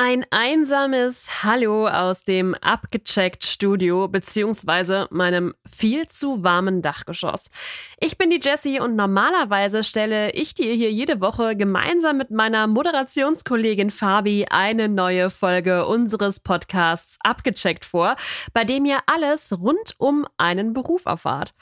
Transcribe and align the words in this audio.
Ein 0.00 0.24
einsames 0.30 1.42
Hallo 1.42 1.88
aus 1.88 2.22
dem 2.22 2.54
abgecheckt 2.54 3.42
Studio 3.42 4.06
beziehungsweise 4.06 5.08
meinem 5.10 5.54
viel 5.68 6.06
zu 6.06 6.44
warmen 6.44 6.82
Dachgeschoss. 6.82 7.50
Ich 7.98 8.16
bin 8.16 8.30
die 8.30 8.38
Jessie 8.40 8.78
und 8.78 8.94
normalerweise 8.94 9.82
stelle 9.82 10.30
ich 10.34 10.54
dir 10.54 10.72
hier 10.72 10.92
jede 10.92 11.20
Woche 11.20 11.56
gemeinsam 11.56 12.16
mit 12.16 12.30
meiner 12.30 12.68
Moderationskollegin 12.68 13.90
Fabi 13.90 14.46
eine 14.48 14.88
neue 14.88 15.30
Folge 15.30 15.84
unseres 15.84 16.38
Podcasts 16.38 17.18
abgecheckt 17.24 17.84
vor, 17.84 18.14
bei 18.52 18.62
dem 18.62 18.84
ihr 18.84 19.00
alles 19.06 19.58
rund 19.58 19.94
um 19.98 20.28
einen 20.36 20.74
Beruf 20.74 21.06
erfahrt. 21.06 21.54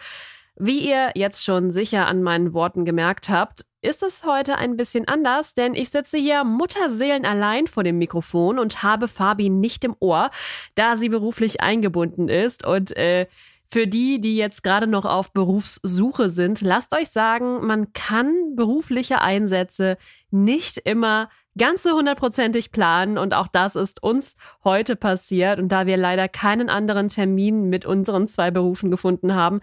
Wie 0.56 0.86
ihr 0.86 1.12
jetzt 1.14 1.42
schon 1.42 1.70
sicher 1.70 2.06
an 2.06 2.22
meinen 2.22 2.52
Worten 2.52 2.84
gemerkt 2.84 3.30
habt, 3.30 3.64
ist 3.86 4.02
es 4.02 4.24
heute 4.24 4.58
ein 4.58 4.76
bisschen 4.76 5.06
anders, 5.06 5.54
denn 5.54 5.74
ich 5.74 5.90
sitze 5.90 6.18
hier 6.18 6.44
Mutterseelen 6.44 7.24
allein 7.24 7.68
vor 7.68 7.84
dem 7.84 7.98
Mikrofon 7.98 8.58
und 8.58 8.82
habe 8.82 9.06
Fabi 9.06 9.48
nicht 9.48 9.84
im 9.84 9.94
Ohr, 10.00 10.30
da 10.74 10.96
sie 10.96 11.08
beruflich 11.08 11.60
eingebunden 11.60 12.28
ist. 12.28 12.66
Und 12.66 12.96
äh, 12.96 13.26
für 13.68 13.86
die, 13.86 14.20
die 14.20 14.36
jetzt 14.36 14.62
gerade 14.62 14.86
noch 14.86 15.04
auf 15.04 15.32
Berufssuche 15.32 16.28
sind, 16.28 16.60
lasst 16.60 16.94
euch 16.94 17.10
sagen, 17.10 17.66
man 17.66 17.92
kann 17.92 18.54
berufliche 18.54 19.20
Einsätze 19.20 19.96
nicht 20.30 20.78
immer 20.78 21.28
ganz 21.58 21.82
so 21.82 21.92
hundertprozentig 21.92 22.70
planen 22.70 23.18
und 23.18 23.34
auch 23.34 23.48
das 23.48 23.76
ist 23.76 24.02
uns 24.02 24.36
heute 24.62 24.94
passiert 24.94 25.58
und 25.58 25.68
da 25.68 25.86
wir 25.86 25.96
leider 25.96 26.28
keinen 26.28 26.68
anderen 26.68 27.08
Termin 27.08 27.68
mit 27.68 27.86
unseren 27.86 28.28
zwei 28.28 28.50
Berufen 28.50 28.90
gefunden 28.90 29.34
haben, 29.34 29.60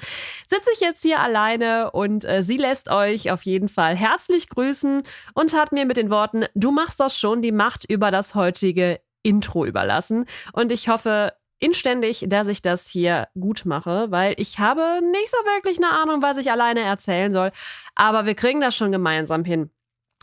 sitze 0.48 0.70
ich 0.74 0.80
jetzt 0.80 1.04
hier 1.04 1.20
alleine 1.20 1.92
und 1.92 2.26
äh, 2.26 2.42
sie 2.42 2.58
lässt 2.58 2.90
euch 2.90 3.32
auf 3.32 3.44
jeden 3.44 3.70
Fall 3.70 3.96
herzlich 3.96 4.50
grüßen 4.50 5.04
und 5.36 5.54
hat 5.54 5.72
mir 5.72 5.86
mit 5.86 5.98
den 5.98 6.10
Worten, 6.10 6.46
du 6.56 6.72
machst 6.72 7.00
das 7.00 7.18
schon, 7.18 7.42
die 7.42 7.52
Macht 7.52 7.86
über 7.90 8.10
das 8.10 8.34
heutige 8.34 9.00
Intro 9.24 9.66
überlassen. 9.66 10.26
Und 10.52 10.72
ich 10.72 10.90
hoffe, 10.90 11.34
inständig, 11.60 12.26
dass 12.28 12.48
ich 12.48 12.62
das 12.62 12.88
hier 12.88 13.28
gut 13.40 13.66
mache, 13.66 14.12
weil 14.12 14.34
ich 14.38 14.60
habe 14.60 15.00
nicht 15.12 15.30
so 15.30 15.38
wirklich 15.46 15.78
eine 15.78 15.92
Ahnung, 15.92 16.22
was 16.22 16.38
ich 16.38 16.52
alleine 16.52 16.82
erzählen 16.82 17.32
soll. 17.32 17.52
Aber 17.96 18.26
wir 18.26 18.36
kriegen 18.36 18.62
das 18.62 18.76
schon 18.76 18.92
gemeinsam 18.92 19.46
hin. 19.46 19.70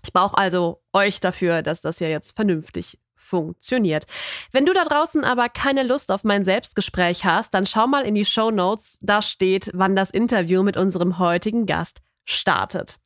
Ich 0.05 0.13
brauche 0.13 0.37
also 0.37 0.83
euch 0.93 1.21
dafür, 1.21 1.63
dass 1.63 1.81
das 1.81 2.01
ja 2.01 2.09
jetzt 2.09 2.37
vernünftig 2.37 2.99
funktioniert. 3.17 4.07
Wenn 4.51 4.67
du 4.67 4.73
da 4.73 4.85
draußen 4.85 5.25
aber 5.25 5.49
keine 5.49 5.83
Lust 5.83 6.11
auf 6.11 6.25
mein 6.25 6.45
Selbstgespräch 6.45 7.25
hast, 7.25 7.55
dann 7.55 7.67
schau 7.67 7.87
mal 7.87 8.05
in 8.05 8.15
die 8.15 8.25
Show 8.25 8.51
Notes. 8.51 8.99
Da 9.03 9.23
steht, 9.23 9.71
wann 9.75 9.95
das 9.95 10.11
Interview 10.11 10.63
mit 10.63 10.77
unserem 10.77 11.19
heutigen 11.19 11.67
Gast 11.67 12.01
startet. 12.25 12.99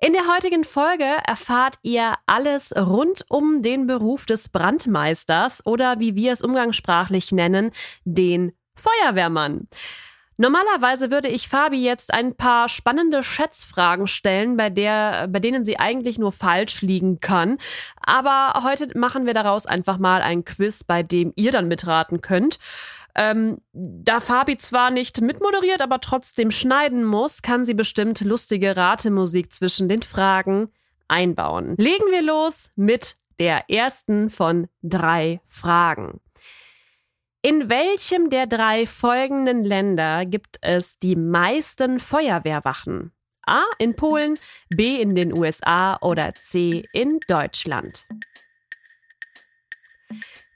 In 0.00 0.12
der 0.12 0.32
heutigen 0.32 0.62
Folge 0.62 1.16
erfahrt 1.26 1.80
ihr 1.82 2.14
alles 2.26 2.72
rund 2.76 3.24
um 3.28 3.62
den 3.62 3.88
Beruf 3.88 4.26
des 4.26 4.48
Brandmeisters 4.48 5.66
oder 5.66 5.98
wie 5.98 6.14
wir 6.14 6.32
es 6.32 6.40
umgangssprachlich 6.40 7.32
nennen, 7.32 7.72
den 8.04 8.52
Feuerwehrmann. 8.76 9.66
Normalerweise 10.36 11.10
würde 11.10 11.26
ich 11.26 11.48
Fabi 11.48 11.82
jetzt 11.82 12.14
ein 12.14 12.36
paar 12.36 12.68
spannende 12.68 13.24
Schätzfragen 13.24 14.06
stellen, 14.06 14.56
bei, 14.56 14.70
der, 14.70 15.26
bei 15.26 15.40
denen 15.40 15.64
sie 15.64 15.80
eigentlich 15.80 16.16
nur 16.16 16.30
falsch 16.30 16.80
liegen 16.82 17.18
kann. 17.18 17.58
Aber 18.00 18.62
heute 18.62 18.96
machen 18.96 19.26
wir 19.26 19.34
daraus 19.34 19.66
einfach 19.66 19.98
mal 19.98 20.22
ein 20.22 20.44
Quiz, 20.44 20.84
bei 20.84 21.02
dem 21.02 21.32
ihr 21.34 21.50
dann 21.50 21.66
mitraten 21.66 22.20
könnt. 22.20 22.60
Ähm, 23.14 23.58
da 23.72 24.20
Fabi 24.20 24.56
zwar 24.58 24.90
nicht 24.90 25.20
mitmoderiert, 25.20 25.82
aber 25.82 26.00
trotzdem 26.00 26.50
schneiden 26.50 27.04
muss, 27.04 27.42
kann 27.42 27.64
sie 27.64 27.74
bestimmt 27.74 28.20
lustige 28.20 28.76
Ratemusik 28.76 29.52
zwischen 29.52 29.88
den 29.88 30.02
Fragen 30.02 30.70
einbauen. 31.08 31.74
Legen 31.76 32.10
wir 32.10 32.22
los 32.22 32.70
mit 32.76 33.16
der 33.40 33.70
ersten 33.70 34.30
von 34.30 34.68
drei 34.82 35.40
Fragen. 35.46 36.20
In 37.40 37.68
welchem 37.68 38.30
der 38.30 38.46
drei 38.46 38.84
folgenden 38.86 39.64
Länder 39.64 40.26
gibt 40.26 40.58
es 40.60 40.98
die 40.98 41.16
meisten 41.16 42.00
Feuerwehrwachen? 42.00 43.12
A 43.46 43.64
in 43.78 43.94
Polen, 43.94 44.34
B 44.68 45.00
in 45.00 45.14
den 45.14 45.36
USA 45.36 45.96
oder 46.00 46.34
C 46.34 46.84
in 46.92 47.20
Deutschland? 47.28 48.06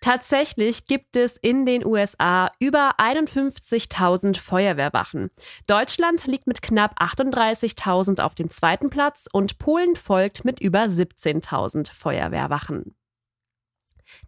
Tatsächlich 0.02 0.86
gibt 0.86 1.16
es 1.16 1.36
in 1.36 1.64
den 1.64 1.86
USA 1.86 2.50
über 2.58 2.98
51.000 2.98 4.36
Feuerwehrwachen. 4.40 5.30
Deutschland 5.68 6.26
liegt 6.26 6.48
mit 6.48 6.60
knapp 6.60 7.00
38.000 7.00 8.20
auf 8.20 8.34
dem 8.34 8.50
zweiten 8.50 8.90
Platz 8.90 9.28
und 9.32 9.58
Polen 9.58 9.94
folgt 9.94 10.44
mit 10.44 10.60
über 10.60 10.82
17.000 10.82 11.92
Feuerwehrwachen. 11.94 12.96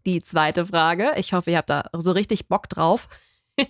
Die 0.07 0.23
zweite 0.23 0.65
Frage, 0.65 1.15
ich 1.17 1.33
hoffe, 1.33 1.51
ihr 1.51 1.57
habt 1.57 1.71
da 1.71 1.91
so 1.93 2.13
richtig 2.13 2.47
Bock 2.47 2.69
drauf, 2.69 3.09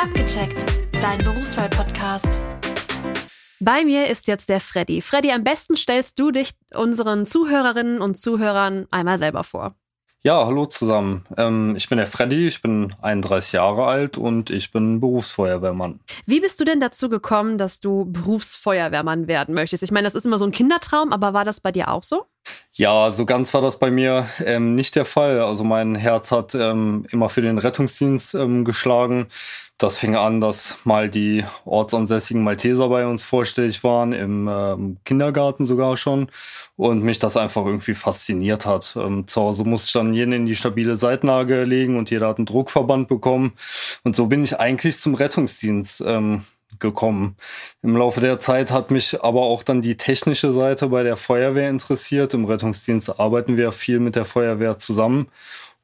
Abgecheckt, 0.00 0.66
dein 1.00 1.18
Berufswahl-Podcast. 1.24 2.38
Bei 3.60 3.84
mir 3.84 4.06
ist 4.06 4.28
jetzt 4.28 4.48
der 4.48 4.60
Freddy. 4.60 5.02
Freddy, 5.02 5.32
am 5.32 5.42
besten 5.42 5.76
stellst 5.76 6.18
du 6.18 6.30
dich 6.30 6.52
unseren 6.74 7.26
Zuhörerinnen 7.26 8.00
und 8.00 8.16
Zuhörern 8.16 8.86
einmal 8.90 9.18
selber 9.18 9.42
vor. 9.42 9.74
Ja, 10.22 10.44
hallo 10.46 10.66
zusammen. 10.66 11.24
Ähm, 11.36 11.74
ich 11.76 11.88
bin 11.88 11.98
der 11.98 12.06
Freddy, 12.06 12.48
ich 12.48 12.60
bin 12.60 12.92
31 13.02 13.52
Jahre 13.52 13.86
alt 13.86 14.18
und 14.18 14.50
ich 14.50 14.72
bin 14.72 14.98
Berufsfeuerwehrmann. 14.98 16.00
Wie 16.26 16.40
bist 16.40 16.58
du 16.58 16.64
denn 16.64 16.80
dazu 16.80 17.08
gekommen, 17.08 17.56
dass 17.56 17.78
du 17.78 18.04
Berufsfeuerwehrmann 18.04 19.28
werden 19.28 19.54
möchtest? 19.54 19.84
Ich 19.84 19.92
meine, 19.92 20.06
das 20.06 20.16
ist 20.16 20.26
immer 20.26 20.38
so 20.38 20.44
ein 20.44 20.50
Kindertraum, 20.50 21.12
aber 21.12 21.34
war 21.34 21.44
das 21.44 21.60
bei 21.60 21.70
dir 21.70 21.88
auch 21.88 22.02
so? 22.02 22.26
Ja, 22.72 23.12
so 23.12 23.26
ganz 23.26 23.54
war 23.54 23.62
das 23.62 23.78
bei 23.78 23.90
mir 23.92 24.28
ähm, 24.44 24.74
nicht 24.74 24.96
der 24.96 25.04
Fall. 25.04 25.40
Also 25.40 25.62
mein 25.62 25.94
Herz 25.94 26.32
hat 26.32 26.54
ähm, 26.54 27.06
immer 27.10 27.28
für 27.28 27.42
den 27.42 27.58
Rettungsdienst 27.58 28.34
ähm, 28.34 28.64
geschlagen. 28.64 29.28
Das 29.78 29.96
fing 29.96 30.16
an, 30.16 30.40
dass 30.40 30.78
mal 30.82 31.08
die 31.08 31.44
ortsansässigen 31.64 32.42
Malteser 32.42 32.88
bei 32.88 33.06
uns 33.06 33.22
vorstellig 33.22 33.84
waren, 33.84 34.12
im 34.12 34.48
ähm, 34.50 34.96
Kindergarten 35.04 35.66
sogar 35.66 35.96
schon, 35.96 36.28
und 36.76 37.04
mich 37.04 37.20
das 37.20 37.36
einfach 37.36 37.64
irgendwie 37.64 37.94
fasziniert 37.94 38.66
hat. 38.66 38.96
Ähm, 38.96 39.28
zu 39.28 39.40
Hause 39.40 39.62
musste 39.62 39.86
ich 39.86 39.92
dann 39.92 40.14
jeden 40.14 40.32
in 40.32 40.46
die 40.46 40.56
stabile 40.56 40.96
Seitenlage 40.96 41.62
legen 41.62 41.96
und 41.96 42.10
jeder 42.10 42.26
hat 42.26 42.38
einen 42.38 42.46
Druckverband 42.46 43.06
bekommen. 43.06 43.52
Und 44.02 44.16
so 44.16 44.26
bin 44.26 44.42
ich 44.42 44.58
eigentlich 44.58 44.98
zum 44.98 45.14
Rettungsdienst 45.14 46.02
ähm, 46.04 46.42
gekommen. 46.80 47.36
Im 47.82 47.96
Laufe 47.96 48.20
der 48.20 48.40
Zeit 48.40 48.72
hat 48.72 48.90
mich 48.90 49.22
aber 49.22 49.42
auch 49.42 49.62
dann 49.62 49.80
die 49.80 49.96
technische 49.96 50.50
Seite 50.50 50.88
bei 50.88 51.04
der 51.04 51.16
Feuerwehr 51.16 51.70
interessiert. 51.70 52.34
Im 52.34 52.46
Rettungsdienst 52.46 53.20
arbeiten 53.20 53.56
wir 53.56 53.70
viel 53.70 54.00
mit 54.00 54.16
der 54.16 54.24
Feuerwehr 54.24 54.80
zusammen 54.80 55.28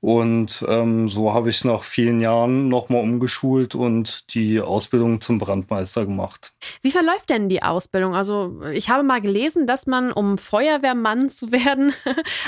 und 0.05 0.63
ähm, 0.69 1.09
so 1.09 1.33
habe 1.33 1.49
ich 1.49 1.65
nach 1.65 1.83
vielen 1.83 2.21
Jahren 2.21 2.69
nochmal 2.69 3.01
umgeschult 3.01 3.75
und 3.75 4.35
die 4.35 4.61
Ausbildung 4.61 5.23
zum 5.23 5.39
Brandmeister 5.39 6.05
gemacht. 6.05 6.53
Wie 6.83 6.91
verläuft 6.91 7.31
denn 7.31 7.49
die 7.49 7.63
Ausbildung? 7.63 8.15
Also 8.15 8.61
ich 8.71 8.91
habe 8.91 9.03
mal 9.03 9.23
gelesen, 9.23 9.67
dass 9.67 9.87
man, 9.87 10.13
um 10.13 10.37
Feuerwehrmann 10.37 11.31
zu 11.31 11.53
werden, 11.53 11.95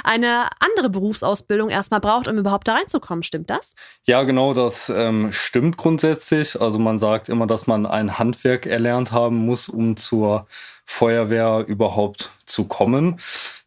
eine 0.05 0.51
andere 0.61 0.91
Berufsausbildung 0.91 1.71
erstmal 1.71 2.01
braucht, 2.01 2.29
um 2.29 2.37
überhaupt 2.37 2.69
da 2.69 2.75
reinzukommen. 2.75 3.23
Stimmt 3.23 3.49
das? 3.49 3.75
Ja, 4.05 4.25
genau, 4.25 4.53
das 4.53 4.91
ähm, 4.91 5.33
stimmt 5.33 5.79
grundsätzlich. 5.79 6.61
Also 6.61 6.79
man 6.79 6.99
sagt 6.99 7.31
immer, 7.31 7.47
dass 7.47 7.67
man 7.67 7.87
ein 7.87 8.19
Handwerk 8.19 8.67
erlernt 8.67 9.13
haben 9.13 9.47
muss, 9.47 9.71
um 9.71 9.97
zur 9.97 10.47
Feuerwehr 10.85 11.65
überhaupt 11.67 12.33
zu 12.45 12.65
kommen. 12.65 13.19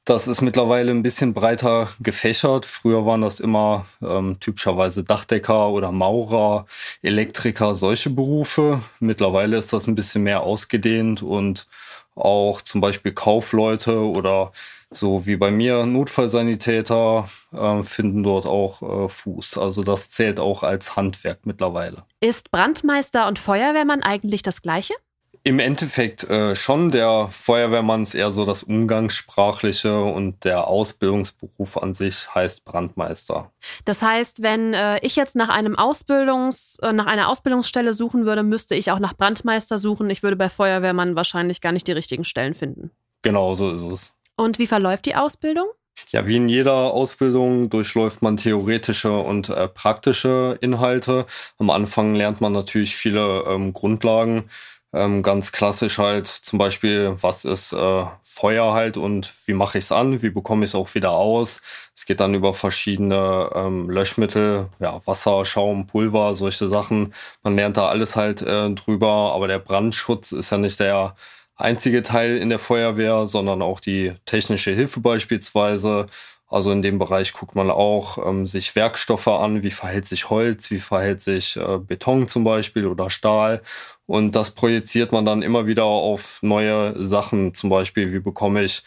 Das 0.09 0.27
ist 0.27 0.41
mittlerweile 0.41 0.89
ein 0.89 1.03
bisschen 1.03 1.35
breiter 1.35 1.89
gefächert. 2.00 2.65
Früher 2.65 3.06
waren 3.06 3.21
das 3.21 3.39
immer 3.39 3.85
ähm, 4.01 4.39
typischerweise 4.39 5.03
Dachdecker 5.03 5.69
oder 5.69 5.91
Maurer, 5.91 6.65
Elektriker, 7.03 7.75
solche 7.75 8.09
Berufe. 8.09 8.81
Mittlerweile 9.00 9.57
ist 9.57 9.71
das 9.71 9.85
ein 9.85 9.94
bisschen 9.94 10.23
mehr 10.23 10.41
ausgedehnt 10.41 11.21
und 11.21 11.67
auch 12.15 12.61
zum 12.61 12.81
Beispiel 12.81 13.11
Kaufleute 13.11 14.00
oder 14.01 14.51
so 14.89 15.27
wie 15.27 15.35
bei 15.35 15.51
mir 15.51 15.85
Notfallsanitäter 15.85 17.29
äh, 17.53 17.83
finden 17.83 18.23
dort 18.23 18.47
auch 18.47 18.81
äh, 18.81 19.09
Fuß. 19.09 19.59
Also 19.59 19.83
das 19.83 20.09
zählt 20.09 20.39
auch 20.39 20.63
als 20.63 20.95
Handwerk 20.95 21.45
mittlerweile. 21.45 22.01
Ist 22.19 22.50
Brandmeister 22.50 23.27
und 23.27 23.38
Feuerwehrmann 23.38 24.01
eigentlich 24.01 24.41
das 24.41 24.63
gleiche? 24.63 24.95
Im 25.44 25.59
Endeffekt 25.59 26.24
äh, 26.30 26.53
schon. 26.53 26.91
Der 26.91 27.30
Feuerwehrmann 27.31 28.03
ist 28.03 28.13
eher 28.13 28.31
so 28.31 28.45
das 28.45 28.63
Umgangssprachliche 28.63 30.01
und 30.01 30.44
der 30.44 30.68
Ausbildungsberuf 30.68 31.77
an 31.77 31.94
sich 31.94 32.33
heißt 32.36 32.65
Brandmeister. 32.65 33.51
Das 33.86 34.01
heißt, 34.01 34.41
wenn 34.41 34.74
äh, 34.74 35.00
ich 35.00 35.15
jetzt 35.15 35.36
nach 35.36 35.50
einem 35.50 35.77
Ausbildungs, 35.77 36.80
äh, 36.81 36.91
nach 36.91 37.06
einer 37.06 37.30
Ausbildungsstelle 37.30 37.94
suchen 37.94 38.25
würde, 38.25 38.44
müsste 38.44 38.75
ich 38.75 38.91
auch 38.91 39.00
nach 39.00 39.13
Brandmeister 39.15 39.77
suchen. 39.77 40.09
Ich 40.09 40.24
würde 40.24 40.36
bei 40.36 40.50
Feuerwehrmann 40.50 41.15
wahrscheinlich 41.15 41.62
gar 41.62 41.71
nicht 41.71 41.88
die 41.88 41.94
richtigen 41.94 42.25
Stellen 42.25 42.53
finden. 42.53 42.92
Genau, 43.21 43.56
so 43.56 43.71
ist 43.71 43.81
es. 43.81 44.13
Und 44.35 44.59
wie 44.59 44.68
verläuft 44.68 45.06
die 45.06 45.15
Ausbildung? 45.15 45.68
Ja, 46.12 46.25
wie 46.27 46.38
in 46.38 46.50
jeder 46.50 46.94
Ausbildung 46.94 47.69
durchläuft 47.69 48.21
man 48.21 48.38
theoretische 48.38 49.18
und 49.18 49.50
äh, 49.50 49.68
praktische 49.68 50.57
Inhalte. 50.62 51.25
Am 51.57 51.69
Anfang 51.69 52.15
lernt 52.15 52.42
man 52.42 52.53
natürlich 52.53 52.95
viele 52.95 53.44
ähm, 53.47 53.74
Grundlagen 53.74 54.50
ähm, 54.94 55.21
ganz 55.21 55.51
klassisch 55.51 55.97
halt 56.00 56.27
zum 56.27 56.57
Beispiel, 56.57 57.15
was 57.21 57.45
ist 57.45 57.74
äh, 57.74 58.06
Feuer 58.24 58.74
halt 58.74 58.97
und 58.97 59.33
wie 59.45 59.53
mache 59.53 59.77
ich 59.77 59.86
es 59.86 59.91
an, 59.91 60.21
wie 60.21 60.30
bekomme 60.30 60.63
ich 60.65 60.71
es 60.71 60.75
auch 60.75 60.94
wieder 60.95 61.12
aus. 61.12 61.62
Es 61.95 62.06
geht 62.06 62.19
dann 62.19 62.33
über 62.33 62.53
verschiedene 62.53 63.50
ähm, 63.53 63.89
Löschmittel, 63.89 64.69
ja, 64.80 65.01
Wasser, 65.06 65.45
Schaum, 65.45 65.86
Pulver, 65.88 66.33
solche 66.36 66.68
Sachen. 66.68 67.13
Man 67.44 67.56
lernt 67.56 67.77
da 67.77 67.88
alles 67.88 68.15
halt 68.15 68.41
äh, 68.41 68.69
drüber, 68.71 69.33
aber 69.36 69.47
der 69.47 69.59
Brandschutz 69.59 70.31
ist 70.31 70.51
ja 70.51 70.57
nicht 70.57 70.80
der 70.80 71.15
einzige 71.56 72.01
Teil 72.03 72.38
in 72.38 72.50
der 72.50 72.59
Feuerwehr, 72.59 73.27
sondern 73.27 73.62
auch 73.62 73.80
die 73.81 74.13
technische 74.25 74.71
Hilfe 74.71 75.01
beispielsweise. 75.01 76.07
Also 76.47 76.71
in 76.71 76.81
dem 76.81 76.97
Bereich 76.97 77.33
guckt 77.33 77.53
man 77.53 77.69
auch 77.69 78.18
ähm, 78.25 78.47
sich 78.47 78.75
Werkstoffe 78.75 79.27
an, 79.27 79.62
wie 79.62 79.69
verhält 79.69 80.07
sich 80.07 80.31
Holz, 80.31 80.71
wie 80.71 80.80
verhält 80.80 81.21
sich 81.21 81.57
äh, 81.57 81.77
Beton 81.77 82.27
zum 82.27 82.44
Beispiel 82.44 82.88
oder 82.88 83.12
Stahl. 83.12 83.62
Und 84.09 84.35
das 84.35 84.50
projiziert 84.50 85.11
man 85.11 85.23
dann 85.23 85.44
immer 85.44 85.67
wieder 85.67 85.83
auf 85.83 86.39
neue 86.41 86.95
Sachen. 86.97 87.53
Zum 87.53 87.69
Beispiel, 87.69 88.11
wie 88.11 88.19
bekomme 88.19 88.63
ich 88.63 88.81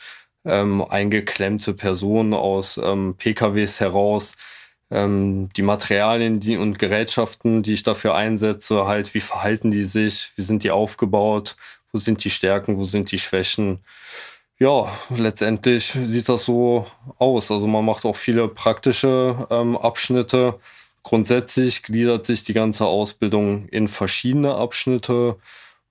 ähm, 0.45 0.85
eingeklemmte 0.85 1.75
Personen 1.75 2.35
aus 2.35 2.77
ähm, 2.83 3.15
PKWs 3.17 3.79
heraus, 3.79 4.35
ähm, 4.91 5.49
die 5.57 5.63
Materialien 5.63 6.41
die, 6.41 6.57
und 6.57 6.77
Gerätschaften, 6.81 7.63
die 7.63 7.75
ich 7.75 7.85
dafür 7.85 8.17
einsetze, 8.17 8.89
halt, 8.89 9.15
wie 9.15 9.21
verhalten 9.21 9.71
die 9.71 9.85
sich, 9.85 10.33
wie 10.35 10.43
sind 10.43 10.65
die 10.65 10.73
aufgebaut, 10.73 11.55
wo 11.93 12.01
sind 12.01 12.25
die 12.25 12.31
Stärken, 12.31 12.77
wo 12.77 12.83
sind 12.83 13.13
die 13.13 13.21
Schwächen 13.21 13.79
ja, 14.59 14.89
letztendlich 15.11 15.93
sieht 16.05 16.29
das 16.29 16.45
so 16.45 16.87
aus. 17.19 17.51
Also 17.51 17.69
man 17.69 17.85
macht 17.85 18.05
auch 18.05 18.17
viele 18.17 18.49
praktische 18.49 19.47
ähm, 19.51 19.77
Abschnitte. 19.77 20.59
Grundsätzlich 21.03 21.83
gliedert 21.83 22.27
sich 22.27 22.45
die 22.45 22.53
ganze 22.53 22.87
Ausbildung 22.87 23.67
in 23.69 23.89
verschiedene 23.89 24.55
Abschnitte. 24.55 25.37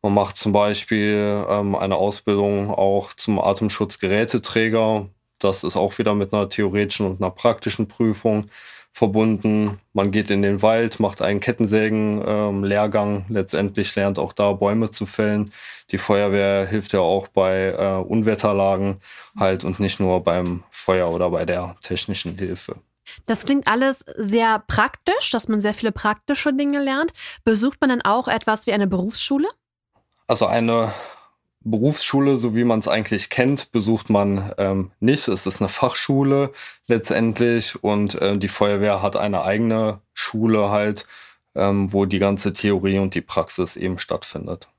Man 0.01 0.13
macht 0.13 0.37
zum 0.37 0.51
Beispiel 0.51 1.45
ähm, 1.49 1.75
eine 1.75 1.95
Ausbildung 1.95 2.71
auch 2.71 3.13
zum 3.13 3.39
Atemschutzgeräteträger. 3.39 5.09
Das 5.37 5.63
ist 5.63 5.75
auch 5.75 5.97
wieder 5.99 6.15
mit 6.15 6.33
einer 6.33 6.49
theoretischen 6.49 7.05
und 7.07 7.21
einer 7.21 7.31
praktischen 7.31 7.87
Prüfung 7.87 8.49
verbunden. 8.93 9.79
Man 9.93 10.11
geht 10.11 10.29
in 10.31 10.41
den 10.41 10.61
Wald, 10.61 10.99
macht 10.99 11.21
einen 11.21 11.39
Kettensägen-Lehrgang. 11.39 13.17
Ähm, 13.17 13.25
Letztendlich 13.29 13.95
lernt 13.95 14.19
auch 14.19 14.33
da 14.33 14.53
Bäume 14.53 14.91
zu 14.91 15.05
fällen. 15.05 15.51
Die 15.91 15.97
Feuerwehr 15.97 16.65
hilft 16.65 16.93
ja 16.93 17.01
auch 17.01 17.27
bei 17.27 17.69
äh, 17.69 18.01
Unwetterlagen 18.01 18.97
halt 19.37 19.63
und 19.63 19.79
nicht 19.79 19.99
nur 19.99 20.23
beim 20.23 20.63
Feuer 20.71 21.11
oder 21.11 21.29
bei 21.29 21.45
der 21.45 21.75
technischen 21.81 22.37
Hilfe. 22.37 22.75
Das 23.25 23.45
klingt 23.45 23.67
alles 23.67 24.05
sehr 24.17 24.59
praktisch, 24.59 25.31
dass 25.31 25.47
man 25.47 25.61
sehr 25.61 25.73
viele 25.73 25.91
praktische 25.91 26.53
Dinge 26.53 26.83
lernt. 26.83 27.11
Besucht 27.43 27.79
man 27.81 27.89
dann 27.89 28.01
auch 28.01 28.27
etwas 28.27 28.67
wie 28.67 28.73
eine 28.73 28.87
Berufsschule? 28.87 29.47
Also 30.27 30.45
eine 30.45 30.93
Berufsschule, 31.63 32.37
so 32.37 32.55
wie 32.55 32.63
man 32.63 32.79
es 32.79 32.87
eigentlich 32.87 33.29
kennt, 33.29 33.71
besucht 33.71 34.09
man 34.09 34.51
ähm, 34.57 34.91
nicht. 34.99 35.27
Es 35.27 35.45
ist 35.45 35.61
eine 35.61 35.69
Fachschule 35.69 36.51
letztendlich 36.87 37.83
und 37.83 38.15
äh, 38.15 38.37
die 38.37 38.47
Feuerwehr 38.47 39.01
hat 39.01 39.15
eine 39.15 39.43
eigene 39.43 40.01
Schule 40.13 40.69
halt, 40.69 41.05
ähm, 41.53 41.93
wo 41.93 42.05
die 42.05 42.19
ganze 42.19 42.53
Theorie 42.53 42.97
und 42.99 43.13
die 43.13 43.21
Praxis 43.21 43.75
eben 43.75 43.99
stattfindet. 43.99 44.69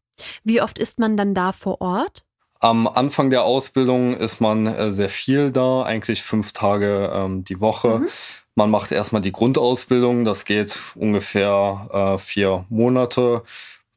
Wie 0.43 0.61
oft 0.61 0.79
ist 0.79 0.99
man 0.99 1.17
dann 1.17 1.35
da 1.35 1.53
vor 1.53 1.81
Ort? 1.81 2.25
Am 2.63 2.87
Anfang 2.87 3.31
der 3.31 3.43
Ausbildung 3.43 4.15
ist 4.15 4.41
man 4.41 4.67
äh, 4.67 4.93
sehr 4.93 5.09
viel 5.09 5.51
da, 5.51 5.83
eigentlich 5.83 6.23
fünf 6.23 6.53
Tage 6.53 7.11
ähm, 7.13 7.45
die 7.45 7.61
Woche. 7.61 7.99
Mhm. 7.99 8.09
Man 8.55 8.71
macht 8.71 8.93
erstmal 8.93 9.21
die 9.21 9.33
Grundausbildung, 9.33 10.25
das 10.25 10.45
geht 10.45 10.79
ungefähr 10.95 11.89
äh, 11.93 12.19
vier 12.19 12.65
Monate 12.69 13.43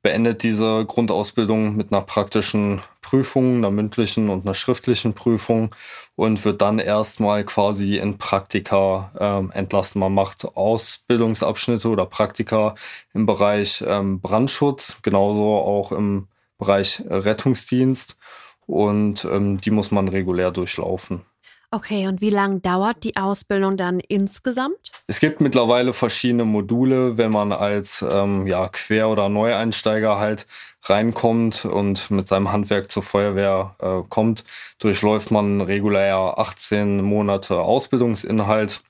beendet 0.06 0.44
diese 0.44 0.86
Grundausbildung 0.86 1.76
mit 1.76 1.92
einer 1.92 2.04
praktischen 2.04 2.80
Prüfung, 3.02 3.58
einer 3.58 3.72
mündlichen 3.72 4.30
und 4.30 4.46
einer 4.46 4.54
schriftlichen 4.54 5.16
Prüfung 5.16 5.74
und 6.16 6.46
wird 6.46 6.62
dann 6.62 6.78
erstmal 6.78 7.44
quasi 7.44 7.98
in 7.98 8.20
Praktika 8.20 9.12
ähm, 9.20 9.50
entlassen. 9.52 10.00
Man 10.00 10.14
macht 10.14 10.46
Ausbildungsabschnitte 10.56 11.90
oder 11.90 12.06
Praktika 12.06 12.76
im 13.16 13.26
Bereich 13.26 13.84
ähm, 13.88 14.20
Brandschutz, 14.22 15.00
genauso 15.02 15.56
auch 15.56 15.92
im 15.92 16.28
Bereich 16.60 17.02
Rettungsdienst 17.10 18.16
und 18.68 19.26
ähm, 19.26 19.60
die 19.62 19.72
muss 19.72 19.92
man 19.92 20.08
regulär 20.08 20.52
durchlaufen. 20.52 21.22
Okay, 21.72 22.08
und 22.08 22.22
wie 22.22 22.30
lange 22.30 22.60
dauert 22.60 23.04
die 23.04 23.18
Ausbildung 23.18 23.76
dann 23.76 24.00
insgesamt? 24.00 24.92
Es 25.08 25.20
gibt 25.20 25.42
mittlerweile 25.42 25.94
verschiedene 25.94 26.46
Module, 26.46 27.18
wenn 27.18 27.32
man 27.32 27.52
als 27.52 28.06
ähm, 28.10 28.48
ja, 28.48 28.70
Quer- 28.70 29.10
oder 29.10 29.28
Neueinsteiger 29.30 30.18
halt 30.18 30.48
reinkommt 30.84 31.66
und 31.66 32.10
mit 32.12 32.28
seinem 32.28 32.52
Handwerk 32.52 32.92
zur 32.92 33.04
Feuerwehr 33.04 33.76
äh, 33.80 34.08
kommt, 34.08 34.46
durchläuft 34.80 35.32
man 35.32 35.60
regulär 35.60 36.36
18 36.38 37.02
Monate 37.02 37.60
Ausbildungsinhalt 37.60 38.82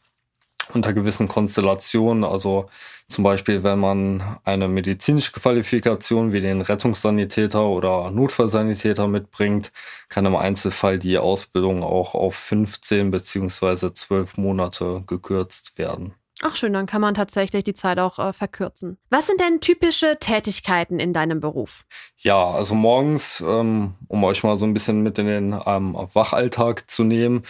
unter 0.74 0.94
gewissen 0.94 1.28
Konstellationen. 1.28 2.24
Also 2.24 2.70
zum 3.08 3.24
Beispiel, 3.24 3.64
wenn 3.64 3.80
man 3.80 4.40
eine 4.44 4.68
medizinische 4.68 5.32
Qualifikation 5.32 6.34
wie 6.34 6.42
den 6.42 6.62
Rettungssanitäter 6.62 7.66
oder 7.66 8.10
Notfallsanitäter 8.12 9.08
mitbringt, 9.08 9.72
kann 10.10 10.26
im 10.26 10.36
Einzelfall 10.36 11.00
die 11.00 11.18
Ausbildung 11.18 11.84
auch 11.84 12.16
auf 12.16 12.36
15 12.36 13.12
beziehungsweise 13.12 13.94
12 13.94 14.38
Monate 14.38 15.04
gekürzt 15.06 15.78
werden. 15.78 16.16
Ach 16.48 16.56
schön, 16.56 16.74
dann 16.74 16.86
kann 16.86 17.02
man 17.02 17.16
tatsächlich 17.16 17.64
die 17.64 17.74
Zeit 17.74 17.98
auch 17.98 18.20
äh, 18.20 18.32
verkürzen. 18.32 19.00
Was 19.10 19.26
sind 19.26 19.42
denn 19.42 19.62
typische 19.62 20.18
Tätigkeiten 20.20 21.00
in 21.00 21.12
deinem 21.12 21.40
Beruf? 21.40 21.86
Ja, 22.18 22.52
also 22.52 22.76
morgens, 22.76 23.44
ähm, 23.44 23.96
um 24.08 24.24
euch 24.24 24.44
mal 24.44 24.56
so 24.56 24.68
ein 24.68 24.74
bisschen 24.76 25.02
mit 25.02 25.18
in 25.18 25.26
den 25.26 25.60
ähm, 25.66 25.96
Wachalltag 26.14 26.92
zu 26.92 27.04
nehmen, 27.04 27.42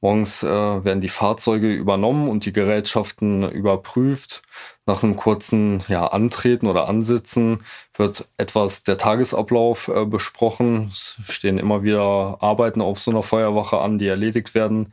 morgens 0.00 0.44
äh, 0.44 0.46
werden 0.46 1.00
die 1.00 1.08
Fahrzeuge 1.08 1.72
übernommen 1.72 2.28
und 2.28 2.46
die 2.46 2.52
Gerätschaften 2.52 3.50
überprüft. 3.50 4.42
Nach 4.86 5.02
einem 5.02 5.16
kurzen 5.16 5.82
ja, 5.88 6.06
Antreten 6.06 6.68
oder 6.68 6.88
Ansitzen 6.88 7.64
wird 7.96 8.28
etwas 8.36 8.84
der 8.84 8.98
Tagesablauf 8.98 9.88
äh, 9.88 10.04
besprochen. 10.04 10.90
Es 10.92 11.16
stehen 11.24 11.58
immer 11.58 11.82
wieder 11.82 12.36
Arbeiten 12.38 12.82
auf 12.82 13.00
so 13.00 13.10
einer 13.10 13.24
Feuerwache 13.24 13.78
an, 13.78 13.98
die 13.98 14.06
erledigt 14.06 14.54
werden 14.54 14.92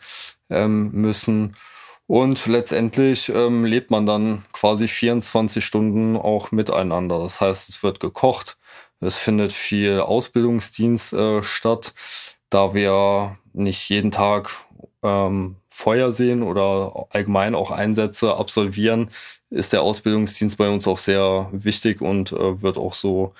ähm, 0.49 0.89
müssen. 0.93 1.53
Und 2.11 2.45
letztendlich 2.47 3.29
ähm, 3.29 3.63
lebt 3.63 3.89
man 3.89 4.05
dann 4.05 4.43
quasi 4.51 4.89
24 4.89 5.63
Stunden 5.63 6.17
auch 6.17 6.51
miteinander. 6.51 7.19
Das 7.19 7.39
heißt, 7.39 7.69
es 7.69 7.83
wird 7.83 8.01
gekocht, 8.01 8.57
Es 8.99 9.15
findet 9.15 9.53
viel 9.53 10.01
Ausbildungsdienst 10.01 11.13
äh, 11.13 11.41
statt, 11.41 11.93
da 12.49 12.73
wir 12.73 13.37
nicht 13.53 13.87
jeden 13.87 14.11
Tag 14.11 14.51
ähm, 15.03 15.55
Feuer 15.69 16.11
sehen 16.11 16.43
oder 16.43 17.07
allgemein 17.11 17.55
auch 17.55 17.71
Einsätze 17.71 18.35
absolvieren, 18.35 19.09
ist 19.49 19.71
der 19.71 19.81
Ausbildungsdienst 19.81 20.57
bei 20.57 20.69
uns 20.69 20.89
auch 20.89 20.97
sehr 20.97 21.47
wichtig 21.53 22.01
und 22.01 22.33
äh, 22.33 22.61
wird 22.61 22.75
auch 22.75 22.93
so 22.93 23.33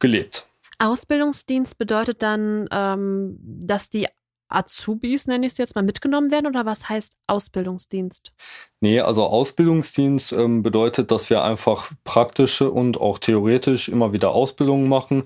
gelebt. 0.00 0.48
Ausbildungsdienst 0.80 1.78
bedeutet 1.78 2.24
dann, 2.24 2.68
ähm, 2.72 3.38
dass 3.40 3.90
die 3.90 4.08
Azubis, 4.48 5.26
nenne 5.26 5.46
ich 5.46 5.52
es 5.52 5.58
jetzt 5.58 5.74
mal, 5.74 5.82
mitgenommen 5.82 6.30
werden 6.30 6.46
oder 6.46 6.66
was 6.66 6.88
heißt 6.88 7.12
Ausbildungsdienst? 7.26 8.32
Nee, 8.80 9.00
also 9.00 9.26
Ausbildungsdienst 9.26 10.32
ähm, 10.32 10.62
bedeutet, 10.62 11.10
dass 11.10 11.30
wir 11.30 11.44
einfach 11.44 11.90
praktische 12.04 12.70
und 12.70 13.00
auch 13.00 13.18
theoretisch 13.18 13.88
immer 13.88 14.12
wieder 14.12 14.30
Ausbildungen 14.30 14.88
machen. 14.88 15.24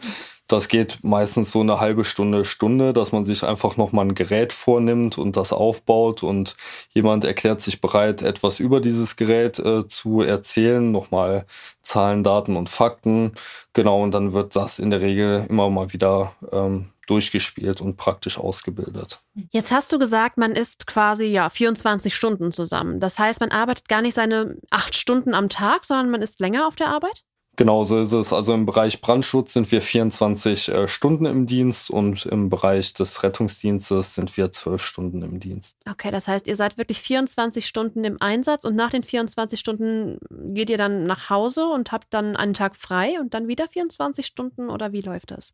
Das 0.48 0.68
geht 0.68 0.98
meistens 1.02 1.50
so 1.50 1.60
eine 1.60 1.80
halbe 1.80 2.04
Stunde, 2.04 2.44
Stunde, 2.44 2.92
dass 2.92 3.10
man 3.10 3.24
sich 3.24 3.42
einfach 3.42 3.78
nochmal 3.78 4.06
ein 4.06 4.14
Gerät 4.14 4.52
vornimmt 4.52 5.16
und 5.16 5.36
das 5.36 5.52
aufbaut 5.52 6.22
und 6.22 6.56
jemand 6.92 7.24
erklärt 7.24 7.62
sich 7.62 7.80
bereit, 7.80 8.20
etwas 8.20 8.60
über 8.60 8.80
dieses 8.80 9.16
Gerät 9.16 9.58
äh, 9.58 9.88
zu 9.88 10.20
erzählen, 10.20 10.92
nochmal 10.92 11.46
Zahlen, 11.82 12.22
Daten 12.22 12.56
und 12.56 12.68
Fakten. 12.68 13.32
Genau, 13.72 14.02
und 14.02 14.12
dann 14.12 14.34
wird 14.34 14.54
das 14.54 14.78
in 14.78 14.90
der 14.90 15.00
Regel 15.00 15.46
immer 15.48 15.70
mal 15.70 15.92
wieder 15.94 16.34
ähm, 16.52 16.91
durchgespielt 17.06 17.80
und 17.80 17.96
praktisch 17.96 18.38
ausgebildet. 18.38 19.20
Jetzt 19.50 19.72
hast 19.72 19.92
du 19.92 19.98
gesagt, 19.98 20.38
man 20.38 20.52
ist 20.52 20.86
quasi 20.86 21.24
ja 21.24 21.50
24 21.50 22.14
Stunden 22.14 22.52
zusammen. 22.52 23.00
Das 23.00 23.18
heißt, 23.18 23.40
man 23.40 23.50
arbeitet 23.50 23.88
gar 23.88 24.02
nicht 24.02 24.14
seine 24.14 24.56
acht 24.70 24.94
Stunden 24.94 25.34
am 25.34 25.48
Tag, 25.48 25.84
sondern 25.84 26.10
man 26.10 26.22
ist 26.22 26.40
länger 26.40 26.66
auf 26.66 26.76
der 26.76 26.88
Arbeit? 26.88 27.24
Genau 27.56 27.84
so 27.84 28.00
ist 28.00 28.12
es. 28.12 28.32
Also 28.32 28.54
im 28.54 28.64
Bereich 28.64 29.02
Brandschutz 29.02 29.52
sind 29.52 29.70
wir 29.70 29.82
24 29.82 30.68
äh, 30.68 30.88
Stunden 30.88 31.26
im 31.26 31.46
Dienst 31.46 31.90
und 31.90 32.24
im 32.24 32.48
Bereich 32.48 32.94
des 32.94 33.22
Rettungsdienstes 33.22 34.14
sind 34.14 34.34
wir 34.38 34.50
12 34.52 34.82
Stunden 34.82 35.20
im 35.20 35.38
Dienst. 35.38 35.76
Okay, 35.88 36.10
das 36.10 36.28
heißt, 36.28 36.48
ihr 36.48 36.56
seid 36.56 36.78
wirklich 36.78 37.02
24 37.02 37.66
Stunden 37.66 38.04
im 38.04 38.16
Einsatz 38.22 38.64
und 38.64 38.74
nach 38.74 38.90
den 38.90 39.02
24 39.02 39.60
Stunden 39.60 40.18
geht 40.54 40.70
ihr 40.70 40.78
dann 40.78 41.04
nach 41.04 41.28
Hause 41.28 41.66
und 41.66 41.92
habt 41.92 42.14
dann 42.14 42.36
einen 42.36 42.54
Tag 42.54 42.74
frei 42.74 43.20
und 43.20 43.34
dann 43.34 43.48
wieder 43.48 43.68
24 43.68 44.24
Stunden 44.24 44.70
oder 44.70 44.92
wie 44.92 45.02
läuft 45.02 45.30
das? 45.30 45.52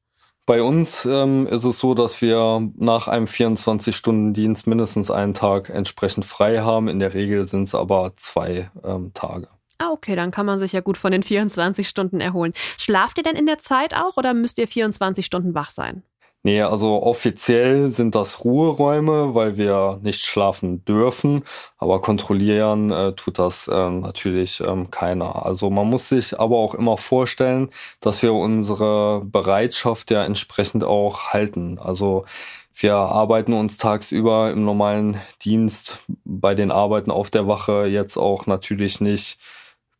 Bei 0.49 0.63
uns 0.63 1.05
ähm, 1.05 1.47
ist 1.47 1.65
es 1.65 1.79
so, 1.79 1.93
dass 1.93 2.23
wir 2.23 2.71
nach 2.79 3.07
einem 3.07 3.27
24-Stunden-Dienst 3.27 4.67
mindestens 4.67 5.11
einen 5.11 5.35
Tag 5.35 5.69
entsprechend 5.69 6.25
frei 6.25 6.61
haben. 6.61 6.89
In 6.89 7.01
der 7.01 7.13
Regel 7.13 7.47
sind 7.47 7.65
es 7.65 7.75
aber 7.75 8.15
zwei 8.17 8.71
ähm, 8.83 9.13
Tage. 9.13 9.49
Ah, 9.77 9.91
okay, 9.91 10.17
dann 10.17 10.31
kann 10.31 10.47
man 10.47 10.59
sich 10.59 10.73
ja 10.73 10.81
gut 10.81 10.97
von 10.97 11.13
den 11.13 11.23
24 11.23 11.87
Stunden 11.87 12.23
erholen. 12.23 12.55
Schlaft 12.79 13.19
ihr 13.19 13.25
denn 13.25 13.37
in 13.37 13.45
der 13.45 13.59
Zeit 13.59 13.95
auch 13.95 14.17
oder 14.17 14.33
müsst 14.33 14.57
ihr 14.57 14.67
24 14.67 15.27
Stunden 15.27 15.53
wach 15.55 15.69
sein? 15.69 16.03
Nee, 16.45 16.63
also 16.63 17.03
offiziell 17.03 17.91
sind 17.91 18.15
das 18.15 18.45
Ruheräume, 18.45 19.35
weil 19.35 19.57
wir 19.57 19.99
nicht 20.03 20.25
schlafen 20.25 20.85
dürfen, 20.85 21.43
aber 21.79 22.01
kontrollieren 22.01 22.93
äh, 22.93 23.13
tut 23.15 23.41
das 23.41 23.67
äh, 23.67 23.91
natürlich 23.91 24.61
ähm, 24.61 24.91
keiner. 24.91 25.45
Also 25.45 25.69
man 25.69 25.91
muss 25.91 26.09
sich 26.09 26.39
aber 26.39 26.57
auch 26.57 26.75
immer 26.75 26.97
vorstellen, 26.97 27.71
dass 28.01 28.23
wir 28.23 28.33
unsere 28.35 29.25
Bereitschaft 29.25 30.13
ja 30.13 30.25
entsprechend 30.25 30.85
auch 30.85 31.33
halten. 31.33 31.79
Also 31.81 32.25
wir 32.75 32.95
arbeiten 32.95 33.53
uns 33.53 33.77
tagsüber 33.77 34.53
im 34.53 34.65
normalen 34.65 35.21
Dienst 35.43 36.05
bei 36.25 36.55
den 36.55 36.71
Arbeiten 36.71 37.11
auf 37.11 37.31
der 37.31 37.49
Wache 37.49 37.87
jetzt 37.87 38.17
auch 38.17 38.47
natürlich 38.47 39.01
nicht 39.01 39.39